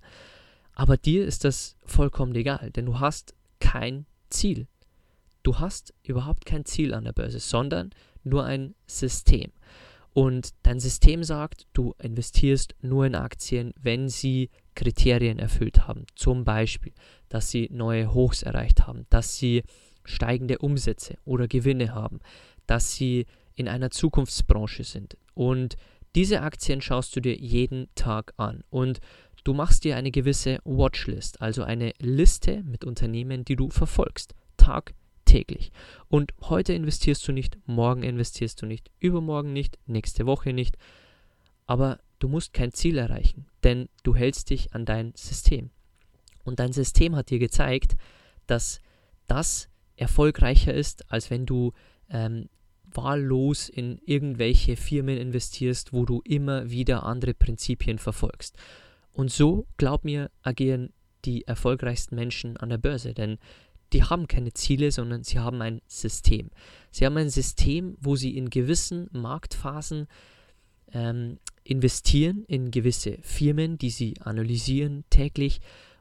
Aber 0.72 0.96
dir 0.96 1.26
ist 1.26 1.44
das 1.44 1.76
vollkommen 1.84 2.34
egal, 2.34 2.70
denn 2.70 2.86
du 2.86 3.00
hast 3.00 3.34
kein 3.58 4.06
Ziel. 4.30 4.68
Du 5.42 5.58
hast 5.58 5.94
überhaupt 6.02 6.44
kein 6.44 6.64
Ziel 6.64 6.94
an 6.94 7.04
der 7.04 7.12
Börse, 7.12 7.40
sondern 7.40 7.90
nur 8.24 8.44
ein 8.44 8.74
System. 8.86 9.52
Und 10.12 10.50
dein 10.64 10.80
System 10.80 11.22
sagt, 11.22 11.66
du 11.72 11.94
investierst 11.98 12.74
nur 12.82 13.06
in 13.06 13.14
Aktien, 13.14 13.72
wenn 13.80 14.08
sie 14.08 14.50
Kriterien 14.74 15.38
erfüllt 15.38 15.86
haben. 15.86 16.04
Zum 16.16 16.44
Beispiel, 16.44 16.92
dass 17.28 17.50
sie 17.50 17.68
neue 17.72 18.12
Hochs 18.12 18.42
erreicht 18.42 18.86
haben, 18.86 19.06
dass 19.08 19.36
sie 19.36 19.62
steigende 20.04 20.58
Umsätze 20.58 21.16
oder 21.24 21.46
Gewinne 21.46 21.94
haben, 21.94 22.20
dass 22.66 22.92
sie 22.94 23.26
in 23.54 23.68
einer 23.68 23.90
Zukunftsbranche 23.90 24.84
sind. 24.84 25.16
Und 25.34 25.76
diese 26.16 26.42
Aktien 26.42 26.80
schaust 26.80 27.14
du 27.14 27.20
dir 27.20 27.36
jeden 27.36 27.88
Tag 27.94 28.34
an 28.36 28.64
und 28.70 28.98
du 29.44 29.54
machst 29.54 29.84
dir 29.84 29.96
eine 29.96 30.10
gewisse 30.10 30.58
Watchlist, 30.64 31.40
also 31.40 31.62
eine 31.62 31.92
Liste 31.98 32.64
mit 32.64 32.84
Unternehmen, 32.84 33.44
die 33.44 33.54
du 33.54 33.70
verfolgst, 33.70 34.34
tagtäglich 34.56 34.99
täglich. 35.30 35.70
Und 36.08 36.32
heute 36.40 36.72
investierst 36.72 37.26
du 37.28 37.32
nicht, 37.32 37.56
morgen 37.66 38.02
investierst 38.02 38.60
du 38.60 38.66
nicht, 38.66 38.90
übermorgen 38.98 39.52
nicht, 39.52 39.78
nächste 39.86 40.26
Woche 40.26 40.52
nicht. 40.52 40.76
Aber 41.66 42.00
du 42.18 42.28
musst 42.28 42.52
kein 42.52 42.72
Ziel 42.72 42.98
erreichen, 42.98 43.46
denn 43.62 43.88
du 44.02 44.16
hältst 44.16 44.50
dich 44.50 44.74
an 44.74 44.84
dein 44.84 45.12
System. 45.14 45.70
Und 46.42 46.58
dein 46.58 46.72
System 46.72 47.14
hat 47.14 47.30
dir 47.30 47.38
gezeigt, 47.38 47.96
dass 48.48 48.80
das 49.28 49.68
erfolgreicher 49.96 50.74
ist, 50.74 51.12
als 51.12 51.30
wenn 51.30 51.46
du 51.46 51.72
ähm, 52.08 52.48
wahllos 52.92 53.68
in 53.68 54.00
irgendwelche 54.04 54.74
Firmen 54.74 55.16
investierst, 55.16 55.92
wo 55.92 56.04
du 56.06 56.22
immer 56.24 56.70
wieder 56.70 57.04
andere 57.04 57.34
Prinzipien 57.34 57.98
verfolgst. 57.98 58.56
Und 59.12 59.30
so, 59.30 59.66
glaub 59.76 60.04
mir, 60.04 60.30
agieren 60.42 60.92
die 61.24 61.46
erfolgreichsten 61.46 62.16
Menschen 62.16 62.56
an 62.56 62.70
der 62.70 62.78
Börse, 62.78 63.14
denn 63.14 63.38
die 63.92 64.04
haben 64.04 64.28
keine 64.28 64.52
Ziele, 64.52 64.92
sondern 64.92 65.24
sie 65.24 65.38
haben 65.38 65.60
ein 65.62 65.80
System. 65.86 66.50
Sie 66.90 67.04
haben 67.04 67.16
ein 67.16 67.30
System, 67.30 67.96
wo 68.00 68.16
sie 68.16 68.36
in 68.36 68.50
gewissen 68.50 69.08
Marktphasen 69.12 70.06
ähm, 70.92 71.38
investieren, 71.64 72.44
in 72.46 72.70
gewisse 72.70 73.18
Firmen, 73.22 73.78
die 73.78 73.90
sie 73.90 74.14
analysieren 74.20 75.04
täglich 75.10 75.60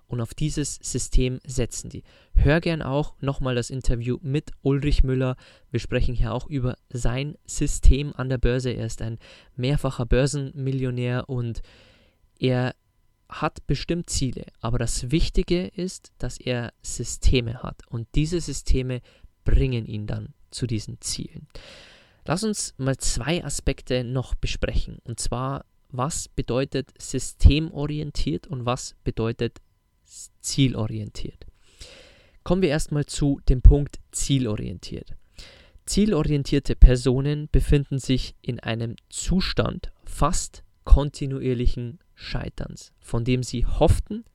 und 0.09 0.21
auf 0.21 0.33
dieses 0.33 0.75
System 0.81 1.39
setzen 1.45 1.89
die. 1.89 2.03
Hör 2.33 2.61
gern 2.61 2.81
auch 2.81 3.13
nochmal 3.21 3.53
das 3.53 3.69
Interview 3.69 4.17
mit 4.21 4.51
Ulrich 4.63 5.03
Müller. 5.03 5.35
Wir 5.69 5.79
sprechen 5.79 6.15
hier 6.15 6.33
auch 6.33 6.47
über 6.47 6.77
sein 6.89 7.35
System 7.45 8.13
an 8.15 8.27
der 8.27 8.39
Börse. 8.39 8.71
Er 8.71 8.87
ist 8.87 9.03
ein 9.03 9.19
mehrfacher 9.55 10.07
Börsenmillionär 10.07 11.29
und 11.29 11.61
er 12.39 12.73
hat 13.29 13.65
bestimmt 13.67 14.09
Ziele, 14.09 14.45
aber 14.59 14.79
das 14.79 15.11
Wichtige 15.11 15.67
ist, 15.67 16.11
dass 16.17 16.39
er 16.39 16.73
Systeme 16.81 17.61
hat 17.61 17.87
und 17.87 18.07
diese 18.15 18.41
Systeme 18.41 19.01
bringen 19.45 19.85
ihn 19.85 20.07
dann 20.07 20.33
zu 20.49 20.65
diesen 20.65 20.99
Zielen. 20.99 21.47
Lass 22.25 22.43
uns 22.43 22.73
mal 22.77 22.97
zwei 22.97 23.43
Aspekte 23.43 24.03
noch 24.03 24.35
besprechen 24.35 24.97
und 25.03 25.19
zwar, 25.19 25.65
was 25.91 26.27
bedeutet 26.27 26.91
systemorientiert 26.99 28.47
und 28.47 28.65
was 28.65 28.95
bedeutet 29.03 29.61
zielorientiert. 30.41 31.45
Kommen 32.43 32.61
wir 32.61 32.69
erstmal 32.69 33.05
zu 33.05 33.39
dem 33.47 33.61
Punkt 33.61 33.99
zielorientiert. 34.11 35.15
Zielorientierte 35.85 36.75
Personen 36.75 37.47
befinden 37.51 37.99
sich 37.99 38.35
in 38.41 38.59
einem 38.59 38.95
Zustand 39.09 39.91
fast 40.03 40.63
kontinuierlichen 40.83 41.99
Scheiterns, 42.19 42.91
von 42.99 43.23
dem 43.23 43.43
sie 43.43 43.65
hofften, 43.65 44.25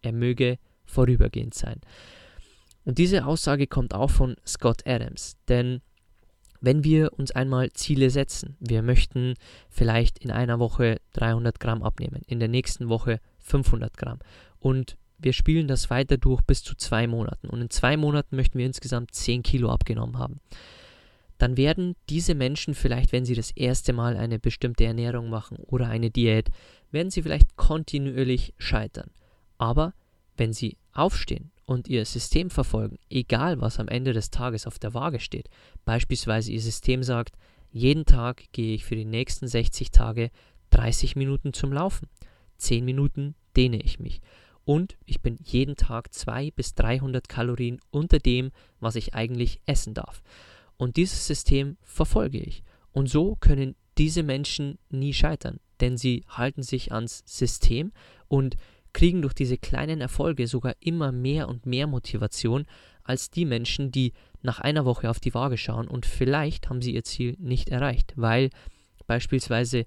er 0.00 0.12
möge 0.12 0.58
vorübergehend 0.84 1.54
sein. 1.54 1.80
Und 2.84 2.98
diese 2.98 3.26
Aussage 3.26 3.66
kommt 3.66 3.94
auch 3.94 4.10
von 4.10 4.36
Scott 4.46 4.86
Adams, 4.86 5.36
denn 5.48 5.82
wenn 6.60 6.84
wir 6.84 7.12
uns 7.18 7.32
einmal 7.32 7.72
Ziele 7.72 8.08
setzen, 8.10 8.56
wir 8.60 8.82
möchten 8.82 9.34
vielleicht 9.68 10.18
in 10.18 10.30
einer 10.30 10.58
Woche 10.58 11.00
300 11.14 11.58
Gramm 11.60 11.82
abnehmen, 11.82 12.22
in 12.26 12.38
der 12.38 12.48
nächsten 12.48 12.88
Woche 12.88 13.20
500 13.40 13.96
Gramm. 13.96 14.20
Und 14.58 14.96
wir 15.18 15.32
spielen 15.32 15.66
das 15.66 15.90
weiter 15.90 16.16
durch 16.16 16.40
bis 16.42 16.62
zu 16.62 16.76
zwei 16.76 17.06
Monaten. 17.06 17.48
Und 17.48 17.60
in 17.60 17.70
zwei 17.70 17.96
Monaten 17.96 18.36
möchten 18.36 18.58
wir 18.58 18.66
insgesamt 18.66 19.12
10 19.12 19.42
Kilo 19.42 19.70
abgenommen 19.70 20.18
haben, 20.18 20.40
dann 21.38 21.56
werden 21.56 21.96
diese 22.08 22.36
Menschen 22.36 22.74
vielleicht, 22.74 23.10
wenn 23.10 23.24
sie 23.24 23.34
das 23.34 23.50
erste 23.50 23.92
Mal 23.92 24.16
eine 24.16 24.38
bestimmte 24.38 24.84
Ernährung 24.84 25.28
machen 25.28 25.56
oder 25.56 25.88
eine 25.88 26.10
Diät, 26.10 26.50
werden 26.92 27.10
sie 27.10 27.22
vielleicht 27.22 27.56
kontinuierlich 27.56 28.54
scheitern. 28.58 29.10
Aber 29.58 29.94
wenn 30.36 30.52
sie 30.52 30.76
aufstehen 30.92 31.50
und 31.66 31.88
ihr 31.88 32.04
System 32.04 32.50
verfolgen, 32.50 32.98
egal 33.10 33.60
was 33.60 33.80
am 33.80 33.88
Ende 33.88 34.12
des 34.12 34.30
Tages 34.30 34.66
auf 34.66 34.78
der 34.78 34.94
Waage 34.94 35.20
steht, 35.20 35.48
beispielsweise 35.84 36.52
ihr 36.52 36.60
System 36.60 37.02
sagt, 37.02 37.36
jeden 37.70 38.04
Tag 38.04 38.44
gehe 38.52 38.74
ich 38.74 38.84
für 38.84 38.96
die 38.96 39.04
nächsten 39.04 39.48
60 39.48 39.90
Tage 39.90 40.30
30 40.70 41.16
Minuten 41.16 41.52
zum 41.52 41.72
Laufen, 41.72 42.08
10 42.58 42.84
Minuten 42.84 43.34
dehne 43.56 43.80
ich 43.80 43.98
mich 43.98 44.20
und 44.64 44.96
ich 45.06 45.20
bin 45.20 45.38
jeden 45.42 45.76
Tag 45.76 46.12
200 46.12 46.54
bis 46.54 46.74
300 46.74 47.28
Kalorien 47.28 47.80
unter 47.90 48.18
dem, 48.18 48.52
was 48.80 48.96
ich 48.96 49.14
eigentlich 49.14 49.60
essen 49.66 49.94
darf. 49.94 50.22
Und 50.76 50.96
dieses 50.96 51.26
System 51.26 51.76
verfolge 51.82 52.38
ich. 52.38 52.62
Und 52.92 53.08
so 53.08 53.36
können 53.36 53.74
diese 53.98 54.22
Menschen 54.22 54.78
nie 54.90 55.12
scheitern, 55.12 55.58
denn 55.80 55.96
sie 55.96 56.24
halten 56.28 56.62
sich 56.62 56.92
ans 56.92 57.22
System 57.26 57.92
und 58.28 58.56
kriegen 58.92 59.22
durch 59.22 59.34
diese 59.34 59.58
kleinen 59.58 60.00
Erfolge 60.00 60.46
sogar 60.46 60.74
immer 60.80 61.12
mehr 61.12 61.48
und 61.48 61.66
mehr 61.66 61.86
Motivation 61.86 62.66
als 63.04 63.30
die 63.30 63.44
Menschen, 63.44 63.90
die 63.90 64.12
nach 64.42 64.60
einer 64.60 64.84
Woche 64.84 65.08
auf 65.08 65.20
die 65.20 65.34
Waage 65.34 65.56
schauen 65.56 65.88
und 65.88 66.06
vielleicht 66.06 66.68
haben 66.68 66.82
sie 66.82 66.94
ihr 66.94 67.04
Ziel 67.04 67.36
nicht 67.38 67.70
erreicht, 67.70 68.12
weil 68.16 68.50
beispielsweise 69.06 69.86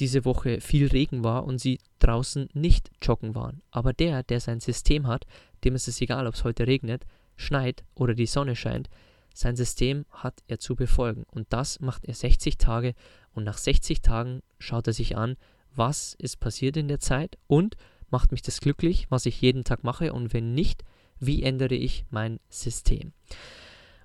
diese 0.00 0.24
Woche 0.24 0.60
viel 0.60 0.88
Regen 0.88 1.22
war 1.24 1.44
und 1.44 1.58
sie 1.58 1.78
draußen 1.98 2.48
nicht 2.54 2.90
joggen 3.02 3.34
waren. 3.34 3.62
Aber 3.70 3.92
der, 3.92 4.22
der 4.22 4.40
sein 4.40 4.60
System 4.60 5.06
hat, 5.06 5.26
dem 5.64 5.74
ist 5.74 5.88
es 5.88 6.00
egal, 6.00 6.26
ob 6.26 6.34
es 6.34 6.44
heute 6.44 6.66
regnet, 6.66 7.04
schneit 7.36 7.84
oder 7.94 8.14
die 8.14 8.26
Sonne 8.26 8.56
scheint, 8.56 8.88
sein 9.34 9.56
System 9.56 10.04
hat 10.10 10.42
er 10.46 10.58
zu 10.58 10.74
befolgen. 10.76 11.24
Und 11.30 11.46
das 11.50 11.80
macht 11.80 12.04
er 12.04 12.14
60 12.14 12.58
Tage 12.58 12.94
und 13.34 13.44
nach 13.44 13.58
60 13.58 14.02
Tagen 14.02 14.42
schaut 14.58 14.86
er 14.86 14.92
sich 14.92 15.16
an, 15.16 15.36
was 15.74 16.14
ist 16.18 16.40
passiert 16.40 16.76
in 16.76 16.88
der 16.88 17.00
Zeit 17.00 17.38
und 17.46 17.76
macht 18.10 18.30
mich 18.30 18.42
das 18.42 18.60
glücklich, 18.60 19.06
was 19.08 19.26
ich 19.26 19.40
jeden 19.40 19.64
Tag 19.64 19.84
mache 19.84 20.12
und 20.12 20.32
wenn 20.34 20.54
nicht, 20.54 20.84
wie 21.18 21.42
ändere 21.42 21.74
ich 21.74 22.04
mein 22.10 22.40
System. 22.50 23.12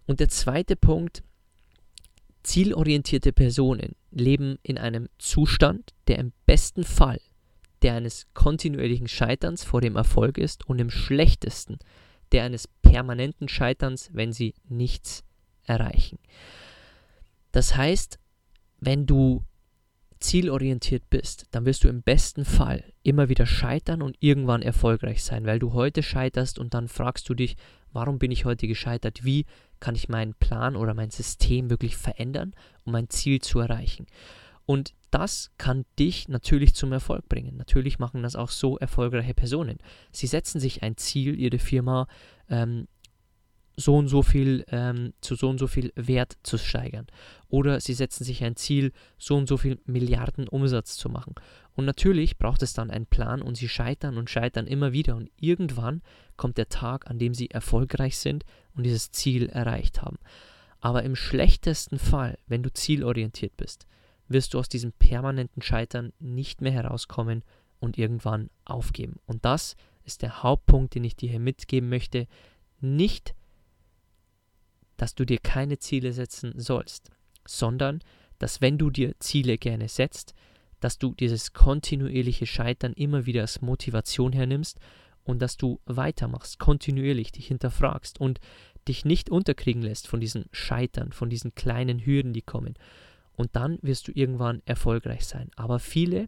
Und 0.06 0.20
der 0.20 0.30
zweite 0.30 0.76
Punkt, 0.76 1.24
zielorientierte 2.44 3.34
Personen 3.34 3.96
leben 4.12 4.58
in 4.64 4.78
einem 4.78 5.10
Zustand, 5.18 5.94
der 6.08 6.20
im 6.20 6.32
besten 6.46 6.84
Fall 6.84 7.20
der 7.82 7.94
eines 7.94 8.26
kontinuierlichen 8.34 9.08
Scheiterns 9.08 9.64
vor 9.64 9.82
dem 9.82 9.96
Erfolg 9.96 10.38
ist 10.38 10.68
und 10.68 10.80
im 10.80 10.90
schlechtesten 10.90 11.78
der 12.32 12.44
eines 12.44 12.68
permanenten 12.82 13.48
Scheiterns, 13.48 14.10
wenn 14.14 14.34
sie 14.34 14.54
nichts 14.68 15.24
erreichen. 15.64 16.20
Das 17.52 17.76
heißt, 17.76 18.20
wenn 18.80 19.06
du 19.06 19.44
zielorientiert 20.20 21.10
bist, 21.10 21.46
dann 21.52 21.66
wirst 21.66 21.84
du 21.84 21.88
im 21.88 22.02
besten 22.02 22.46
Fall 22.46 22.84
immer 23.04 23.30
wieder 23.30 23.46
scheitern 23.46 24.02
und 24.02 24.18
irgendwann 24.20 24.62
erfolgreich 24.62 25.24
sein, 25.24 25.46
weil 25.46 25.60
du 25.60 25.74
heute 25.74 26.02
scheiterst 26.02 26.58
und 26.58 26.74
dann 26.74 26.88
fragst 26.88 27.30
du 27.30 27.34
dich, 27.34 27.56
warum 27.92 28.20
bin 28.20 28.32
ich 28.32 28.46
heute 28.46 28.68
gescheitert? 28.68 29.24
Wie 29.24 29.46
kann 29.80 29.96
ich 29.96 30.10
meinen 30.10 30.34
Plan 30.34 30.76
oder 30.76 30.94
mein 30.94 31.12
System 31.12 31.70
wirklich 31.70 31.98
verändern, 31.98 32.54
um 32.84 32.94
mein 32.94 33.10
Ziel 33.10 33.42
zu 33.42 33.60
erreichen? 33.60 34.08
Und 34.66 34.94
das 35.12 35.52
kann 35.58 35.86
dich 35.98 36.28
natürlich 36.28 36.74
zum 36.74 36.92
Erfolg 36.92 37.30
bringen. 37.30 37.56
Natürlich 37.56 38.00
machen 38.00 38.24
das 38.24 38.36
auch 38.36 38.50
so 38.50 38.78
erfolgreiche 38.78 39.34
Personen. 39.34 39.78
Sie 40.12 40.28
setzen 40.28 40.60
sich 40.60 40.84
ein 40.84 40.98
Ziel, 40.98 41.40
ihre 41.40 41.60
Firma 41.60 42.08
ähm, 42.50 42.88
so 43.80 43.96
und 43.96 44.08
so 44.08 44.24
viel 44.24 44.66
ähm, 44.70 45.14
zu 45.22 45.36
so 45.36 45.50
und 45.50 45.60
so 45.60 45.68
viel 45.68 45.94
Wert 45.96 46.38
zu 46.44 46.58
steigern. 46.58 47.06
Oder 47.48 47.80
sie 47.80 47.94
setzen 47.94 48.24
sich 48.24 48.44
ein 48.44 48.56
Ziel, 48.56 48.92
so 49.18 49.36
und 49.36 49.48
so 49.48 49.56
viel 49.56 49.80
Milliarden 49.86 50.48
Umsatz 50.48 50.98
zu 50.98 51.10
machen. 51.10 51.36
Und 51.76 51.86
natürlich 51.86 52.38
braucht 52.38 52.64
es 52.64 52.74
dann 52.74 52.90
einen 52.90 53.06
Plan 53.06 53.42
und 53.42 53.56
sie 53.56 53.70
scheitern 53.70 54.18
und 54.18 54.30
scheitern 54.32 54.66
immer 54.66 54.94
wieder. 54.94 55.16
Und 55.16 55.30
irgendwann 55.40 56.02
kommt 56.36 56.58
der 56.58 56.70
Tag, 56.70 57.10
an 57.10 57.20
dem 57.20 57.36
sie 57.36 57.52
erfolgreich 57.52 58.18
sind 58.18 58.44
und 58.74 58.84
dieses 58.84 59.12
Ziel 59.12 59.48
erreicht 59.48 60.02
haben. 60.02 60.18
Aber 60.80 61.04
im 61.04 61.16
schlechtesten 61.16 62.00
Fall, 62.00 62.38
wenn 62.48 62.64
du 62.64 62.74
zielorientiert 62.74 63.56
bist, 63.58 63.86
wirst 64.28 64.54
du 64.54 64.60
aus 64.60 64.70
diesem 64.70 64.92
permanenten 64.92 65.62
Scheitern 65.62 66.14
nicht 66.20 66.62
mehr 66.62 66.72
herauskommen 66.72 67.44
und 67.80 67.98
irgendwann 67.98 68.50
aufgeben. 68.66 69.18
Und 69.28 69.46
das 69.46 69.76
ist 70.04 70.24
der 70.24 70.42
Hauptpunkt, 70.42 70.96
den 70.96 71.04
ich 71.04 71.16
dir 71.16 71.30
hier 71.30 71.40
mitgeben 71.40 71.90
möchte. 71.90 72.28
Nicht, 72.80 73.36
dass 74.98 75.16
du 75.16 75.26
dir 75.26 75.40
keine 75.40 75.80
Ziele 75.80 76.14
setzen 76.14 76.54
sollst, 76.58 77.10
sondern 77.46 78.02
dass 78.40 78.62
wenn 78.62 78.78
du 78.78 78.90
dir 78.90 79.14
Ziele 79.20 79.58
gerne 79.58 79.88
setzt, 79.88 80.34
dass 80.80 80.98
du 80.98 81.14
dieses 81.16 81.54
kontinuierliche 81.54 82.46
Scheitern 82.46 82.94
immer 82.94 83.26
wieder 83.26 83.42
als 83.42 83.62
Motivation 83.62 84.34
hernimmst 84.34 84.80
und 85.24 85.42
dass 85.42 85.58
du 85.58 85.80
weitermachst, 85.86 86.60
kontinuierlich 86.60 87.32
dich 87.32 87.48
hinterfragst 87.48 88.20
und 88.20 88.40
dich 88.88 89.06
nicht 89.06 89.30
unterkriegen 89.30 89.82
lässt 89.82 90.08
von 90.08 90.20
diesen 90.20 90.46
Scheitern, 90.52 91.12
von 91.12 91.30
diesen 91.30 91.56
kleinen 91.56 92.06
Hürden, 92.06 92.34
die 92.34 92.42
kommen, 92.42 92.76
und 93.38 93.56
dann 93.56 93.78
wirst 93.84 94.08
du 94.08 94.12
irgendwann 94.16 94.64
erfolgreich 94.66 95.26
sein. 95.26 95.52
Aber 95.56 95.78
viele, 95.78 96.28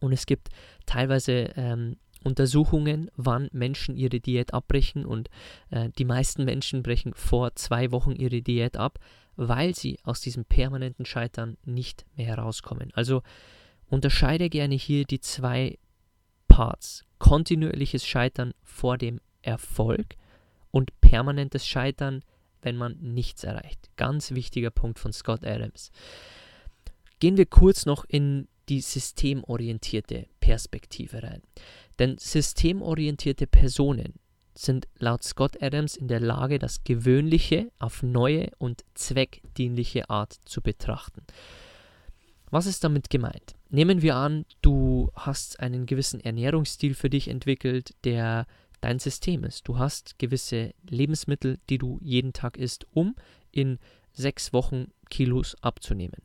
und 0.00 0.12
es 0.12 0.26
gibt 0.26 0.48
teilweise 0.84 1.52
ähm, 1.56 1.96
Untersuchungen, 2.24 3.10
wann 3.16 3.48
Menschen 3.52 3.96
ihre 3.96 4.18
Diät 4.18 4.54
abbrechen 4.54 5.04
und 5.04 5.28
äh, 5.70 5.90
die 5.98 6.04
meisten 6.04 6.44
Menschen 6.44 6.82
brechen 6.82 7.14
vor 7.14 7.54
zwei 7.54 7.92
Wochen 7.92 8.12
ihre 8.12 8.42
Diät 8.42 8.76
ab, 8.76 8.98
weil 9.36 9.74
sie 9.74 9.98
aus 10.02 10.20
diesem 10.20 10.44
permanenten 10.44 11.04
Scheitern 11.04 11.56
nicht 11.64 12.06
mehr 12.16 12.26
herauskommen. 12.26 12.90
Also 12.94 13.22
unterscheide 13.88 14.48
gerne 14.48 14.74
hier 14.74 15.04
die 15.04 15.20
zwei 15.20 15.78
Parts. 16.48 17.04
Kontinuierliches 17.18 18.06
Scheitern 18.06 18.54
vor 18.62 18.98
dem 18.98 19.20
Erfolg 19.42 20.16
und 20.70 20.98
permanentes 21.00 21.66
Scheitern, 21.66 22.22
wenn 22.62 22.76
man 22.76 22.96
nichts 23.00 23.44
erreicht. 23.44 23.90
Ganz 23.96 24.32
wichtiger 24.32 24.70
Punkt 24.70 24.98
von 24.98 25.12
Scott 25.12 25.44
Adams. 25.44 25.90
Gehen 27.20 27.36
wir 27.36 27.46
kurz 27.46 27.86
noch 27.86 28.04
in 28.06 28.48
die 28.68 28.80
systemorientierte 28.80 30.26
Perspektive 30.40 31.22
rein. 31.22 31.42
Denn 31.98 32.18
systemorientierte 32.18 33.46
Personen 33.46 34.14
sind 34.54 34.86
laut 34.98 35.24
Scott 35.24 35.60
Adams 35.62 35.96
in 35.96 36.08
der 36.08 36.20
Lage, 36.20 36.58
das 36.58 36.84
Gewöhnliche 36.84 37.70
auf 37.78 38.02
neue 38.02 38.50
und 38.58 38.84
zweckdienliche 38.94 40.08
Art 40.10 40.36
zu 40.44 40.60
betrachten. 40.60 41.22
Was 42.50 42.66
ist 42.66 42.84
damit 42.84 43.10
gemeint? 43.10 43.54
Nehmen 43.68 44.00
wir 44.02 44.14
an, 44.14 44.44
du 44.62 45.10
hast 45.14 45.58
einen 45.58 45.86
gewissen 45.86 46.20
Ernährungsstil 46.20 46.94
für 46.94 47.10
dich 47.10 47.26
entwickelt, 47.26 47.94
der 48.04 48.46
dein 48.80 49.00
System 49.00 49.42
ist. 49.44 49.66
Du 49.66 49.78
hast 49.78 50.18
gewisse 50.18 50.72
Lebensmittel, 50.88 51.58
die 51.68 51.78
du 51.78 51.98
jeden 52.00 52.32
Tag 52.32 52.56
isst, 52.56 52.86
um 52.92 53.16
in 53.50 53.78
sechs 54.12 54.52
Wochen 54.52 54.92
Kilos 55.10 55.56
abzunehmen. 55.62 56.22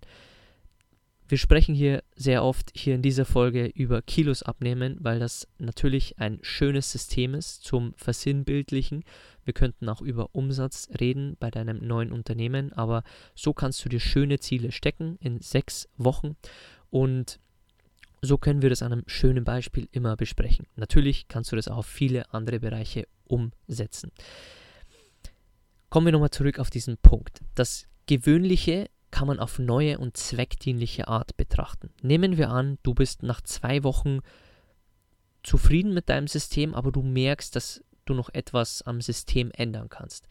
Wir 1.30 1.38
sprechen 1.38 1.76
hier 1.76 2.04
sehr 2.16 2.44
oft 2.44 2.72
hier 2.76 2.96
in 2.96 3.04
dieser 3.04 3.24
Folge 3.24 3.68
über 3.68 4.02
Kilos 4.02 4.42
abnehmen, 4.42 4.98
weil 5.00 5.20
das 5.20 5.48
natürlich 5.60 6.18
ein 6.18 6.40
schönes 6.42 6.92
System 6.92 7.36
ist 7.36 7.64
zum 7.64 7.94
Versinnbildlichen. 7.98 9.04
Wir 9.46 9.54
könnten 9.54 9.88
auch 9.90 10.02
über 10.02 10.34
Umsatz 10.34 10.90
reden 11.00 11.38
bei 11.40 11.52
deinem 11.52 11.86
neuen 11.86 12.12
Unternehmen, 12.12 12.74
aber 12.74 13.04
so 13.36 13.54
kannst 13.54 13.86
du 13.86 13.90
dir 13.90 14.00
schöne 14.00 14.40
Ziele 14.40 14.72
stecken 14.72 15.18
in 15.22 15.40
sechs 15.40 15.88
Wochen 15.98 16.36
und 16.90 17.40
so 18.24 18.40
können 18.40 18.64
wir 18.64 18.72
das 18.72 18.82
an 18.82 18.92
einem 18.92 19.04
schönen 19.06 19.44
Beispiel 19.44 19.88
immer 19.92 20.16
besprechen. 20.16 20.66
Natürlich 20.78 21.28
kannst 21.28 21.52
du 21.52 21.56
das 21.56 21.68
auch 21.68 21.78
auf 21.78 21.86
viele 21.86 22.34
andere 22.34 22.60
Bereiche 22.60 23.08
umsetzen. 23.26 24.12
Kommen 25.92 26.08
wir 26.08 26.12
nochmal 26.12 26.32
zurück 26.32 26.58
auf 26.58 26.72
diesen 26.72 26.98
Punkt. 26.98 27.42
Das 27.54 27.86
Gewöhnliche 28.08 28.90
kann 29.12 29.28
man 29.28 29.40
auf 29.40 29.60
neue 29.60 29.98
und 29.98 30.18
zweckdienliche 30.18 31.08
Art 31.08 31.36
betrachten. 31.38 31.90
Nehmen 32.02 32.38
wir 32.38 32.50
an, 32.50 32.78
du 32.84 32.94
bist 32.94 33.24
nach 33.24 33.42
zwei 33.42 33.84
Wochen 33.84 34.20
zufrieden 35.44 35.94
mit 35.94 36.10
deinem 36.10 36.28
System, 36.28 36.74
aber 36.74 36.92
du 36.92 37.02
merkst, 37.02 37.56
dass 37.56 37.84
du 38.06 38.14
noch 38.14 38.30
etwas 38.34 38.82
am 38.82 39.02
System 39.02 39.52
ändern 39.52 39.90
kannst. 39.90 40.28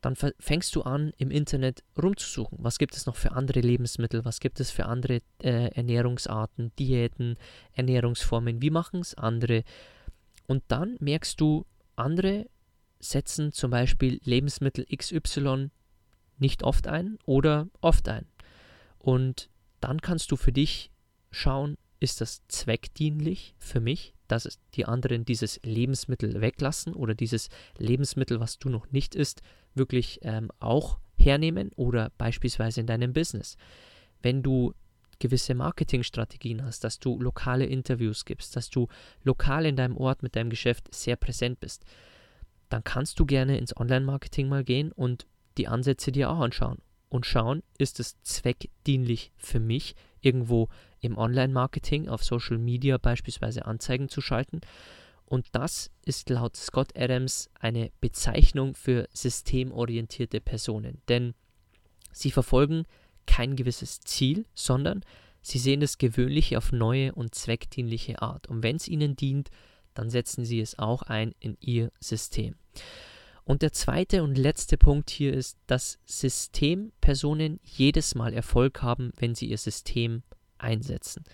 Dann 0.00 0.14
fängst 0.14 0.76
du 0.76 0.82
an, 0.82 1.12
im 1.18 1.30
Internet 1.32 1.82
rumzusuchen. 2.00 2.58
Was 2.60 2.78
gibt 2.78 2.96
es 2.96 3.06
noch 3.06 3.16
für 3.16 3.32
andere 3.32 3.60
Lebensmittel? 3.60 4.24
Was 4.24 4.38
gibt 4.38 4.60
es 4.60 4.70
für 4.70 4.86
andere 4.86 5.22
äh, 5.42 5.74
Ernährungsarten, 5.74 6.72
Diäten, 6.78 7.36
Ernährungsformen? 7.72 8.62
Wie 8.62 8.70
machen 8.70 9.00
es 9.00 9.14
andere? 9.14 9.64
Und 10.46 10.62
dann 10.68 10.96
merkst 11.00 11.40
du, 11.40 11.66
andere 11.96 12.46
setzen 13.00 13.52
zum 13.52 13.72
Beispiel 13.72 14.20
Lebensmittel 14.24 14.86
XY 14.86 15.70
nicht 16.38 16.62
oft 16.62 16.86
ein 16.86 17.18
oder 17.24 17.68
oft 17.80 18.08
ein. 18.08 18.26
Und 18.98 19.48
dann 19.80 20.00
kannst 20.00 20.30
du 20.32 20.36
für 20.36 20.52
dich 20.52 20.90
schauen, 21.30 21.76
ist 22.00 22.20
das 22.20 22.46
zweckdienlich 22.48 23.54
für 23.58 23.80
mich, 23.80 24.14
dass 24.28 24.58
die 24.74 24.84
anderen 24.84 25.24
dieses 25.24 25.60
Lebensmittel 25.62 26.40
weglassen 26.40 26.94
oder 26.94 27.14
dieses 27.14 27.48
Lebensmittel, 27.78 28.40
was 28.40 28.58
du 28.58 28.68
noch 28.68 28.90
nicht 28.92 29.14
isst, 29.14 29.42
wirklich 29.74 30.20
ähm, 30.22 30.50
auch 30.60 30.98
hernehmen 31.16 31.70
oder 31.76 32.12
beispielsweise 32.18 32.80
in 32.80 32.86
deinem 32.86 33.12
Business. 33.12 33.56
Wenn 34.22 34.42
du 34.42 34.74
gewisse 35.18 35.54
Marketingstrategien 35.54 36.64
hast, 36.64 36.84
dass 36.84 37.00
du 37.00 37.20
lokale 37.20 37.66
Interviews 37.66 38.24
gibst, 38.24 38.54
dass 38.54 38.70
du 38.70 38.86
lokal 39.24 39.66
in 39.66 39.76
deinem 39.76 39.96
Ort 39.96 40.22
mit 40.22 40.36
deinem 40.36 40.50
Geschäft 40.50 40.94
sehr 40.94 41.16
präsent 41.16 41.58
bist, 41.58 41.84
dann 42.68 42.84
kannst 42.84 43.18
du 43.18 43.26
gerne 43.26 43.58
ins 43.58 43.76
Online-Marketing 43.76 44.48
mal 44.48 44.62
gehen 44.62 44.92
und 44.92 45.26
die 45.58 45.68
Ansätze 45.68 46.12
dir 46.12 46.30
auch 46.30 46.38
anschauen 46.38 46.78
und 47.08 47.26
schauen, 47.26 47.62
ist 47.78 48.00
es 48.00 48.20
zweckdienlich 48.22 49.32
für 49.36 49.60
mich, 49.60 49.94
irgendwo 50.20 50.68
im 51.00 51.16
Online-Marketing 51.16 52.08
auf 52.08 52.24
Social 52.24 52.58
Media 52.58 52.98
beispielsweise 52.98 53.66
Anzeigen 53.66 54.08
zu 54.08 54.20
schalten. 54.20 54.60
Und 55.24 55.46
das 55.52 55.90
ist 56.04 56.30
laut 56.30 56.56
Scott 56.56 56.96
Adams 56.96 57.50
eine 57.60 57.90
Bezeichnung 58.00 58.74
für 58.74 59.08
systemorientierte 59.12 60.40
Personen. 60.40 61.02
Denn 61.08 61.34
sie 62.12 62.30
verfolgen 62.30 62.84
kein 63.26 63.56
gewisses 63.56 64.00
Ziel, 64.00 64.46
sondern 64.54 65.02
sie 65.42 65.58
sehen 65.58 65.80
das 65.80 65.98
Gewöhnliche 65.98 66.56
auf 66.56 66.72
neue 66.72 67.14
und 67.14 67.34
zweckdienliche 67.34 68.22
Art. 68.22 68.48
Und 68.48 68.62
wenn 68.62 68.76
es 68.76 68.88
ihnen 68.88 69.16
dient, 69.16 69.50
dann 69.94 70.10
setzen 70.10 70.44
sie 70.44 70.60
es 70.60 70.78
auch 70.78 71.02
ein 71.02 71.34
in 71.40 71.56
ihr 71.60 71.92
System. 72.00 72.54
Und 73.48 73.62
der 73.62 73.72
zweite 73.72 74.22
und 74.22 74.36
letzte 74.36 74.76
Punkt 74.76 75.08
hier 75.08 75.32
ist, 75.32 75.56
dass 75.66 75.98
Systempersonen 76.04 77.60
jedes 77.64 78.14
Mal 78.14 78.34
Erfolg 78.34 78.82
haben, 78.82 79.10
wenn 79.16 79.34
sie 79.34 79.46
ihr 79.46 79.56
System 79.56 80.22
einsetzen. 80.58 81.24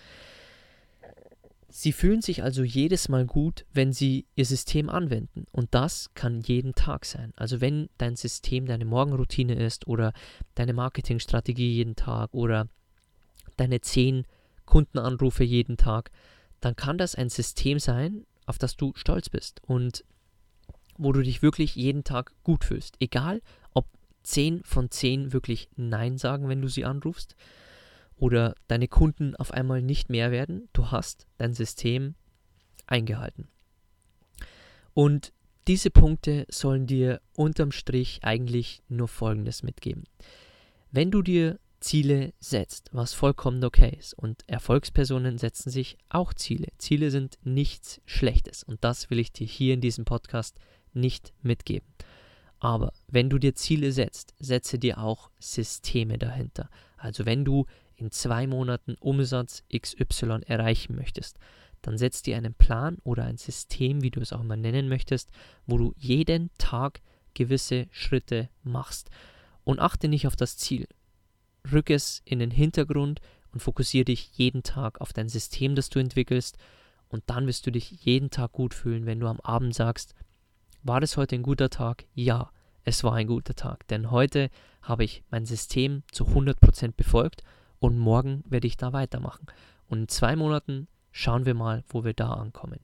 Sie 1.67 1.91
fühlen 1.91 2.21
sich 2.21 2.41
also 2.41 2.63
jedes 2.63 3.09
Mal 3.09 3.25
gut, 3.25 3.65
wenn 3.73 3.91
sie 3.91 4.27
ihr 4.35 4.45
System 4.45 4.89
anwenden. 4.89 5.45
Und 5.51 5.75
das 5.75 6.09
kann 6.13 6.39
jeden 6.39 6.73
Tag 6.73 7.03
sein. 7.03 7.33
Also 7.35 7.59
wenn 7.59 7.89
dein 7.97 8.15
System 8.15 8.65
deine 8.65 8.85
Morgenroutine 8.85 9.55
ist 9.55 9.85
oder 9.85 10.13
deine 10.55 10.71
Marketingstrategie 10.71 11.73
jeden 11.73 11.97
Tag 11.97 12.33
oder 12.33 12.69
deine 13.57 13.81
zehn 13.81 14.25
Kundenanrufe 14.63 15.43
jeden 15.43 15.75
Tag, 15.75 16.11
dann 16.61 16.77
kann 16.77 16.97
das 16.97 17.15
ein 17.15 17.27
System 17.27 17.77
sein, 17.77 18.25
auf 18.45 18.57
das 18.57 18.77
du 18.77 18.93
stolz 18.95 19.27
bist. 19.27 19.61
Und 19.67 20.05
wo 20.97 21.11
du 21.11 21.21
dich 21.21 21.41
wirklich 21.41 21.75
jeden 21.75 22.03
Tag 22.03 22.33
gut 22.43 22.63
fühlst. 22.63 22.95
Egal, 22.99 23.41
ob 23.73 23.87
10 24.23 24.63
von 24.63 24.89
10 24.89 25.33
wirklich 25.33 25.69
Nein 25.75 26.17
sagen, 26.17 26.47
wenn 26.49 26.61
du 26.61 26.67
sie 26.67 26.85
anrufst, 26.85 27.35
oder 28.17 28.55
deine 28.67 28.87
Kunden 28.87 29.35
auf 29.35 29.51
einmal 29.51 29.81
nicht 29.81 30.09
mehr 30.09 30.31
werden, 30.31 30.69
du 30.71 30.89
hast 30.91 31.27
dein 31.37 31.53
System 31.53 32.15
eingehalten. 32.87 33.49
Und 34.93 35.33
diese 35.67 35.89
Punkte 35.89 36.45
sollen 36.49 36.87
dir 36.87 37.19
unterm 37.35 37.71
Strich 37.71 38.19
eigentlich 38.23 38.81
nur 38.87 39.09
Folgendes 39.09 39.63
mitgeben. 39.63 40.05
Wenn 40.91 41.11
du 41.11 41.21
dir 41.21 41.59
Ziele 41.85 42.33
setzt, 42.39 42.89
was 42.93 43.13
vollkommen 43.13 43.63
okay 43.63 43.95
ist. 43.99 44.15
Und 44.15 44.43
Erfolgspersonen 44.47 45.37
setzen 45.37 45.69
sich 45.69 45.97
auch 46.09 46.33
Ziele. 46.33 46.69
Ziele 46.79 47.11
sind 47.11 47.37
nichts 47.43 48.01
Schlechtes. 48.05 48.63
Und 48.63 48.83
das 48.83 49.11
will 49.11 49.19
ich 49.19 49.31
dir 49.31 49.45
hier 49.45 49.75
in 49.75 49.81
diesem 49.81 50.03
Podcast 50.03 50.57
nicht 50.95 51.33
mitgeben. 51.41 51.87
Aber 52.59 52.93
wenn 53.07 53.29
du 53.29 53.37
dir 53.37 53.53
Ziele 53.55 53.91
setzt, 53.91 54.33
setze 54.39 54.79
dir 54.79 54.97
auch 54.97 55.29
Systeme 55.39 56.17
dahinter. 56.17 56.69
Also 56.97 57.25
wenn 57.25 57.45
du 57.45 57.65
in 57.95 58.11
zwei 58.11 58.47
Monaten 58.47 58.95
Umsatz 58.99 59.63
XY 59.71 60.41
erreichen 60.45 60.95
möchtest, 60.95 61.37
dann 61.81 61.97
setz 61.97 62.23
dir 62.23 62.37
einen 62.37 62.55
Plan 62.55 62.97
oder 63.03 63.25
ein 63.25 63.37
System, 63.37 64.01
wie 64.01 64.09
du 64.09 64.19
es 64.19 64.33
auch 64.33 64.41
immer 64.41 64.57
nennen 64.57 64.89
möchtest, 64.89 65.29
wo 65.67 65.77
du 65.77 65.93
jeden 65.97 66.49
Tag 66.57 67.01
gewisse 67.35 67.87
Schritte 67.91 68.49
machst. 68.63 69.09
Und 69.63 69.79
achte 69.79 70.07
nicht 70.07 70.25
auf 70.25 70.35
das 70.35 70.57
Ziel. 70.57 70.87
Rück 71.71 71.89
es 71.89 72.21
in 72.25 72.39
den 72.39 72.51
Hintergrund 72.51 73.21
und 73.51 73.59
fokussiere 73.59 74.05
dich 74.05 74.31
jeden 74.33 74.63
Tag 74.63 75.01
auf 75.01 75.13
dein 75.13 75.29
System, 75.29 75.75
das 75.75 75.89
du 75.89 75.99
entwickelst. 75.99 76.57
Und 77.09 77.23
dann 77.27 77.47
wirst 77.47 77.67
du 77.67 77.71
dich 77.71 77.91
jeden 78.03 78.29
Tag 78.31 78.51
gut 78.51 78.73
fühlen, 78.73 79.05
wenn 79.05 79.19
du 79.19 79.27
am 79.27 79.39
Abend 79.41 79.75
sagst, 79.75 80.15
war 80.85 81.01
es 81.01 81.17
heute 81.17 81.35
ein 81.35 81.43
guter 81.43 81.69
Tag? 81.71 82.05
Ja, 82.13 82.51
es 82.83 83.03
war 83.03 83.13
ein 83.13 83.25
guter 83.25 83.55
Tag, 83.55 83.87
denn 83.87 84.11
heute 84.11 84.51
habe 84.83 85.03
ich 85.03 85.23
mein 85.31 85.47
System 85.47 86.03
zu 86.11 86.25
100% 86.25 86.93
befolgt 86.95 87.41
und 87.79 87.97
morgen 87.97 88.43
werde 88.47 88.67
ich 88.67 88.77
da 88.77 88.93
weitermachen. 88.93 89.47
Und 89.87 89.99
in 89.99 90.07
zwei 90.07 90.35
Monaten 90.35 90.87
schauen 91.11 91.47
wir 91.47 91.55
mal, 91.55 91.83
wo 91.89 92.03
wir 92.03 92.13
da 92.13 92.33
ankommen. 92.33 92.79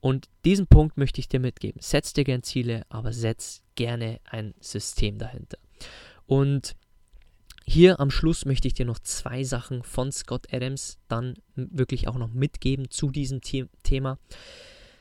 Und 0.00 0.28
diesen 0.44 0.66
Punkt 0.66 0.98
möchte 0.98 1.18
ich 1.18 1.28
dir 1.28 1.40
mitgeben. 1.40 1.80
Setz 1.80 2.12
dir 2.12 2.24
gern 2.24 2.42
Ziele, 2.42 2.84
aber 2.90 3.14
setz 3.14 3.62
gerne 3.74 4.20
ein 4.24 4.52
System 4.60 5.16
dahinter. 5.16 5.56
Und 6.26 6.76
hier 7.64 8.00
am 8.00 8.10
Schluss 8.10 8.44
möchte 8.44 8.68
ich 8.68 8.74
dir 8.74 8.84
noch 8.84 8.98
zwei 8.98 9.44
Sachen 9.44 9.82
von 9.82 10.12
Scott 10.12 10.52
Adams 10.52 10.98
dann 11.08 11.36
wirklich 11.56 12.06
auch 12.06 12.18
noch 12.18 12.34
mitgeben 12.34 12.90
zu 12.90 13.10
diesem 13.10 13.40
Thema. 13.40 14.18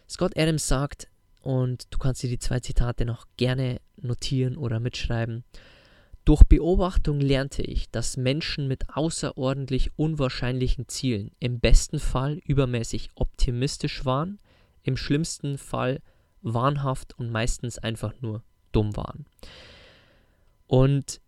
Scott 0.08 0.38
Adams 0.38 0.70
sagt, 0.70 1.10
und 1.44 1.94
du 1.94 1.98
kannst 1.98 2.24
dir 2.24 2.30
die 2.30 2.40
zwei 2.40 2.62
Zitate 2.62 3.06
noch 3.06 3.28
gerne 3.38 3.82
notieren 3.98 4.56
oder 4.58 4.80
mitschreiben. 4.80 5.44
Durch 6.24 6.44
Beobachtung 6.46 7.20
lernte 7.20 7.62
ich, 7.62 7.92
dass 7.92 8.16
Menschen 8.16 8.70
mit 8.70 8.90
außerordentlich 8.96 9.92
unwahrscheinlichen 9.98 10.88
Zielen 10.88 11.32
im 11.40 11.60
besten 11.60 12.00
Fall 12.00 12.40
übermäßig 12.46 13.10
optimistisch 13.16 14.06
waren, 14.06 14.40
im 14.84 14.96
schlimmsten 14.96 15.58
Fall 15.58 16.00
wahnhaft 16.42 17.20
und 17.20 17.30
meistens 17.30 17.78
einfach 17.78 18.14
nur 18.22 18.42
dumm 18.72 18.96
waren. 18.96 19.26
Und 20.66 21.20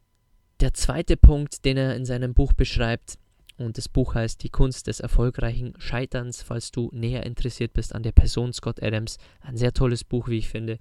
der 0.62 0.74
zweite 0.74 1.18
Punkt, 1.18 1.66
den 1.66 1.76
er 1.76 1.94
in 1.98 2.06
seinem 2.06 2.34
Buch 2.34 2.54
beschreibt, 2.54 3.18
und 3.58 3.78
das 3.78 3.90
Buch 3.90 4.16
heißt 4.16 4.44
Die 4.44 4.50
Kunst 4.50 4.88
des 4.88 5.00
erfolgreichen 5.00 5.74
Scheiterns, 5.78 6.44
falls 6.44 6.72
du 6.72 6.90
näher 6.94 7.26
interessiert 7.26 7.74
bist 7.74 7.96
an 7.96 8.04
der 8.04 8.12
Person 8.12 8.54
Scott 8.54 8.82
Adams. 8.84 9.18
Ein 9.42 9.58
sehr 9.58 9.74
tolles 9.74 10.04
Buch, 10.04 10.28
wie 10.28 10.38
ich 10.38 10.50
finde. 10.50 10.80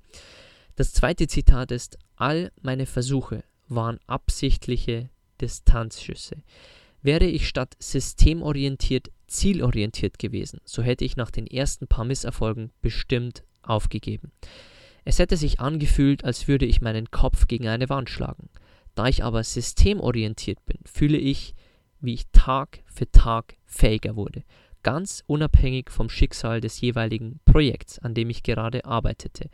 Das 0.77 0.93
zweite 0.93 1.27
Zitat 1.29 1.71
ist, 1.71 1.99
all 2.17 2.51
meine 2.63 2.87
Versuche 2.87 3.45
waren 3.69 3.99
absichtliche 4.07 5.11
Distanzschüsse. 5.41 6.43
Wäre 7.03 7.27
ich 7.27 7.49
statt 7.49 7.77
systemorientiert 7.79 9.11
zielorientiert 9.27 10.19
gewesen, 10.19 10.61
so 10.65 10.83
hätte 10.83 11.05
ich 11.05 11.17
nach 11.17 11.31
den 11.31 11.47
ersten 11.47 11.87
paar 11.87 12.05
Misserfolgen 12.05 12.71
bestimmt 12.83 13.43
aufgegeben. 13.63 14.33
Es 15.05 15.19
hätte 15.19 15.37
sich 15.37 15.61
angefühlt, 15.61 16.25
als 16.25 16.49
würde 16.49 16.67
ich 16.67 16.81
meinen 16.81 17.11
Kopf 17.11 17.47
gegen 17.47 17.69
eine 17.69 17.89
Wand 17.89 18.11
schlagen. 18.11 18.49
Da 18.95 19.07
ich 19.07 19.25
aber 19.25 19.43
systemorientiert 19.43 20.65
bin, 20.65 20.79
fühle 20.85 21.19
ich, 21.19 21.55
wie 22.05 22.14
ich 22.14 22.27
Tag 22.33 22.83
für 22.87 23.11
Tag 23.11 23.57
fähiger 23.64 24.17
wurde, 24.17 24.45
ganz 24.83 25.23
unabhängig 25.27 25.90
vom 25.90 26.09
Schicksal 26.09 26.61
des 26.61 26.81
jeweiligen 26.81 27.40
Projekts, 27.45 27.99
an 27.99 28.14
dem 28.14 28.31
ich 28.31 28.43
gerade 28.43 28.85
arbeitete. 28.85 29.49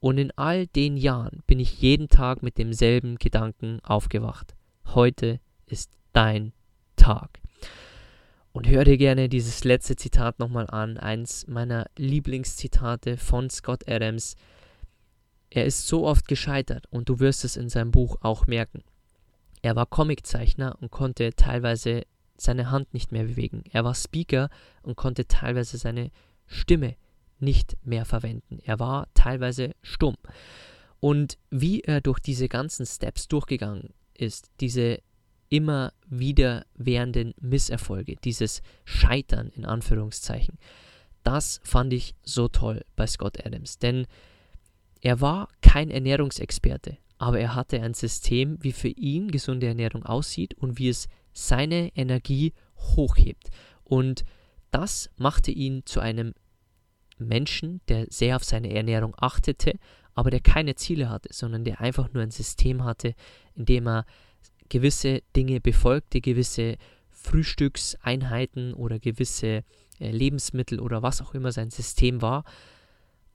Und 0.00 0.18
in 0.18 0.30
all 0.36 0.66
den 0.66 0.96
Jahren 0.96 1.42
bin 1.46 1.58
ich 1.58 1.80
jeden 1.80 2.08
Tag 2.08 2.42
mit 2.42 2.58
demselben 2.58 3.16
Gedanken 3.16 3.80
aufgewacht. 3.82 4.54
Heute 4.86 5.40
ist 5.66 5.90
dein 6.12 6.52
Tag. 6.96 7.40
Und 8.52 8.68
hör 8.68 8.84
dir 8.84 8.96
gerne 8.96 9.28
dieses 9.28 9.64
letzte 9.64 9.96
Zitat 9.96 10.38
nochmal 10.38 10.66
an, 10.68 10.96
eins 10.96 11.46
meiner 11.46 11.86
Lieblingszitate 11.96 13.18
von 13.18 13.50
Scott 13.50 13.88
Adams. 13.88 14.34
Er 15.50 15.66
ist 15.66 15.86
so 15.86 16.06
oft 16.06 16.26
gescheitert 16.26 16.86
und 16.90 17.08
du 17.08 17.20
wirst 17.20 17.44
es 17.44 17.56
in 17.56 17.68
seinem 17.68 17.90
Buch 17.90 18.16
auch 18.22 18.46
merken. 18.46 18.82
Er 19.66 19.74
war 19.74 19.86
Comiczeichner 19.86 20.78
und 20.80 20.92
konnte 20.92 21.34
teilweise 21.34 22.06
seine 22.36 22.70
Hand 22.70 22.94
nicht 22.94 23.10
mehr 23.10 23.24
bewegen. 23.24 23.64
Er 23.72 23.82
war 23.82 23.96
Speaker 23.96 24.48
und 24.84 24.94
konnte 24.94 25.26
teilweise 25.26 25.76
seine 25.76 26.12
Stimme 26.46 26.94
nicht 27.40 27.76
mehr 27.82 28.04
verwenden. 28.04 28.60
Er 28.62 28.78
war 28.78 29.08
teilweise 29.14 29.74
stumm. 29.82 30.14
Und 31.00 31.36
wie 31.50 31.80
er 31.80 32.00
durch 32.00 32.20
diese 32.20 32.46
ganzen 32.48 32.86
Steps 32.86 33.26
durchgegangen 33.26 33.92
ist, 34.14 34.52
diese 34.60 35.00
immer 35.48 35.92
wieder 36.06 36.64
währenden 36.76 37.34
Misserfolge, 37.40 38.14
dieses 38.22 38.62
Scheitern 38.84 39.48
in 39.48 39.64
Anführungszeichen. 39.64 40.60
Das 41.24 41.60
fand 41.64 41.92
ich 41.92 42.14
so 42.22 42.46
toll 42.46 42.84
bei 42.94 43.08
Scott 43.08 43.44
Adams, 43.44 43.80
denn 43.80 44.06
er 45.00 45.20
war 45.20 45.48
kein 45.60 45.90
Ernährungsexperte, 45.90 46.98
aber 47.18 47.40
er 47.40 47.54
hatte 47.54 47.80
ein 47.80 47.94
System, 47.94 48.58
wie 48.60 48.72
für 48.72 48.88
ihn 48.88 49.30
gesunde 49.30 49.66
Ernährung 49.66 50.04
aussieht 50.04 50.54
und 50.54 50.78
wie 50.78 50.88
es 50.88 51.08
seine 51.32 51.94
Energie 51.96 52.52
hochhebt. 52.78 53.50
Und 53.84 54.24
das 54.70 55.10
machte 55.16 55.50
ihn 55.50 55.82
zu 55.86 56.00
einem 56.00 56.34
Menschen, 57.18 57.80
der 57.88 58.06
sehr 58.10 58.36
auf 58.36 58.44
seine 58.44 58.74
Ernährung 58.74 59.14
achtete, 59.18 59.78
aber 60.14 60.30
der 60.30 60.40
keine 60.40 60.74
Ziele 60.74 61.08
hatte, 61.08 61.28
sondern 61.32 61.64
der 61.64 61.80
einfach 61.80 62.12
nur 62.12 62.22
ein 62.22 62.30
System 62.30 62.84
hatte, 62.84 63.14
in 63.54 63.66
dem 63.66 63.86
er 63.86 64.06
gewisse 64.68 65.22
Dinge 65.34 65.60
befolgte, 65.60 66.20
gewisse 66.20 66.76
Frühstückseinheiten 67.10 68.74
oder 68.74 68.98
gewisse 68.98 69.64
äh, 69.98 70.10
Lebensmittel 70.10 70.80
oder 70.80 71.02
was 71.02 71.22
auch 71.22 71.34
immer 71.34 71.52
sein 71.52 71.70
System 71.70 72.22
war. 72.22 72.44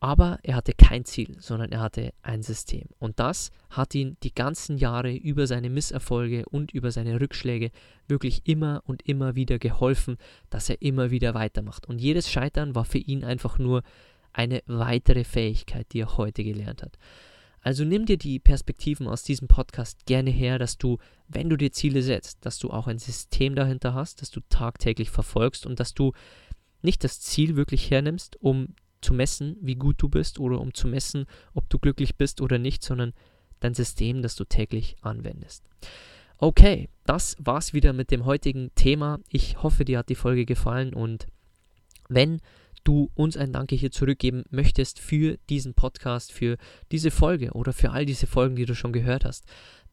Aber 0.03 0.39
er 0.41 0.55
hatte 0.55 0.73
kein 0.73 1.05
Ziel, 1.05 1.37
sondern 1.39 1.71
er 1.71 1.79
hatte 1.79 2.11
ein 2.23 2.41
System. 2.41 2.87
Und 2.97 3.19
das 3.19 3.51
hat 3.69 3.93
ihn 3.93 4.17
die 4.23 4.33
ganzen 4.33 4.79
Jahre 4.79 5.13
über 5.13 5.45
seine 5.45 5.69
Misserfolge 5.69 6.43
und 6.49 6.71
über 6.71 6.91
seine 6.91 7.21
Rückschläge 7.21 7.69
wirklich 8.07 8.41
immer 8.45 8.81
und 8.87 9.07
immer 9.07 9.35
wieder 9.35 9.59
geholfen, 9.59 10.17
dass 10.49 10.71
er 10.71 10.81
immer 10.81 11.11
wieder 11.11 11.35
weitermacht. 11.35 11.87
Und 11.87 12.01
jedes 12.01 12.31
Scheitern 12.31 12.73
war 12.73 12.83
für 12.83 12.97
ihn 12.97 13.23
einfach 13.23 13.59
nur 13.59 13.83
eine 14.33 14.63
weitere 14.65 15.23
Fähigkeit, 15.23 15.85
die 15.93 15.99
er 15.99 16.17
heute 16.17 16.43
gelernt 16.43 16.81
hat. 16.81 16.97
Also 17.61 17.85
nimm 17.85 18.07
dir 18.07 18.17
die 18.17 18.39
Perspektiven 18.39 19.07
aus 19.07 19.21
diesem 19.21 19.47
Podcast 19.47 20.07
gerne 20.07 20.31
her, 20.31 20.57
dass 20.57 20.79
du, 20.79 20.97
wenn 21.27 21.47
du 21.47 21.57
dir 21.57 21.71
Ziele 21.71 22.01
setzt, 22.01 22.43
dass 22.43 22.57
du 22.57 22.71
auch 22.71 22.87
ein 22.87 22.97
System 22.97 23.53
dahinter 23.53 23.93
hast, 23.93 24.23
das 24.23 24.31
du 24.31 24.39
tagtäglich 24.49 25.11
verfolgst 25.11 25.67
und 25.67 25.79
dass 25.79 25.93
du 25.93 26.13
nicht 26.81 27.03
das 27.03 27.19
Ziel 27.19 27.55
wirklich 27.55 27.91
hernimmst, 27.91 28.41
um 28.41 28.73
zu 29.01 29.13
messen, 29.13 29.57
wie 29.61 29.75
gut 29.75 30.01
du 30.01 30.09
bist 30.09 30.39
oder 30.39 30.59
um 30.59 30.73
zu 30.73 30.87
messen, 30.87 31.25
ob 31.53 31.69
du 31.69 31.79
glücklich 31.79 32.15
bist 32.15 32.41
oder 32.41 32.57
nicht, 32.57 32.83
sondern 32.83 33.13
dein 33.59 33.73
System, 33.73 34.21
das 34.21 34.35
du 34.35 34.45
täglich 34.45 34.95
anwendest. 35.01 35.63
Okay, 36.37 36.89
das 37.05 37.35
war's 37.39 37.73
wieder 37.73 37.93
mit 37.93 38.09
dem 38.09 38.25
heutigen 38.25 38.71
Thema. 38.75 39.19
Ich 39.29 39.61
hoffe, 39.61 39.85
dir 39.85 39.99
hat 39.99 40.09
die 40.09 40.15
Folge 40.15 40.45
gefallen 40.45 40.93
und 40.93 41.27
wenn 42.09 42.41
du 42.83 43.11
uns 43.13 43.37
ein 43.37 43.53
Danke 43.53 43.75
hier 43.75 43.91
zurückgeben 43.91 44.43
möchtest 44.49 44.99
für 44.99 45.37
diesen 45.49 45.75
Podcast, 45.75 46.31
für 46.31 46.57
diese 46.91 47.11
Folge 47.11 47.51
oder 47.51 47.73
für 47.73 47.91
all 47.91 48.05
diese 48.05 48.27
Folgen, 48.27 48.55
die 48.55 48.65
du 48.65 48.73
schon 48.73 48.91
gehört 48.91 49.23
hast, 49.23 49.45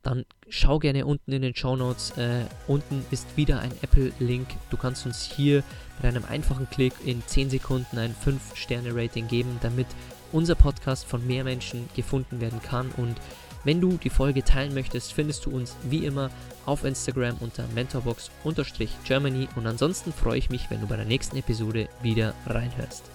dann 0.09 0.25
schau 0.49 0.79
gerne 0.79 1.05
unten 1.05 1.33
in 1.33 1.43
den 1.43 1.55
Show 1.55 1.77
Notes. 1.77 2.17
Äh, 2.17 2.47
unten 2.67 3.05
ist 3.11 3.37
wieder 3.37 3.61
ein 3.61 3.73
Apple-Link. 3.83 4.49
Du 4.71 4.79
kannst 4.79 5.05
uns 5.05 5.23
hier 5.23 5.63
mit 5.99 6.07
einem 6.07 6.25
einfachen 6.25 6.69
Klick 6.71 6.95
in 7.05 7.23
10 7.27 7.51
Sekunden 7.51 7.99
ein 7.99 8.15
5-Sterne-Rating 8.15 9.29
geben, 9.29 9.59
damit 9.61 9.87
unser 10.33 10.55
Podcast 10.55 11.05
von 11.05 11.27
mehr 11.27 11.45
Menschen 11.45 11.91
gefunden 11.95 12.41
werden 12.41 12.63
kann. 12.63 12.91
Und 12.97 13.17
wenn 13.65 13.83
du 13.83 13.99
die 13.99 14.09
Folge 14.09 14.43
teilen 14.43 14.73
möchtest, 14.73 15.13
findest 15.13 15.45
du 15.45 15.51
uns 15.51 15.77
wie 15.83 16.07
immer 16.07 16.31
auf 16.65 16.85
Instagram 16.85 17.37
unter 17.41 17.67
mentorbox-germany 17.75 19.49
und 19.57 19.67
ansonsten 19.67 20.13
freue 20.13 20.39
ich 20.39 20.49
mich, 20.49 20.71
wenn 20.71 20.81
du 20.81 20.87
bei 20.87 20.97
der 20.97 21.07
nächsten 21.07 21.37
Episode 21.37 21.89
wieder 22.03 22.35
reinhörst. 22.47 23.11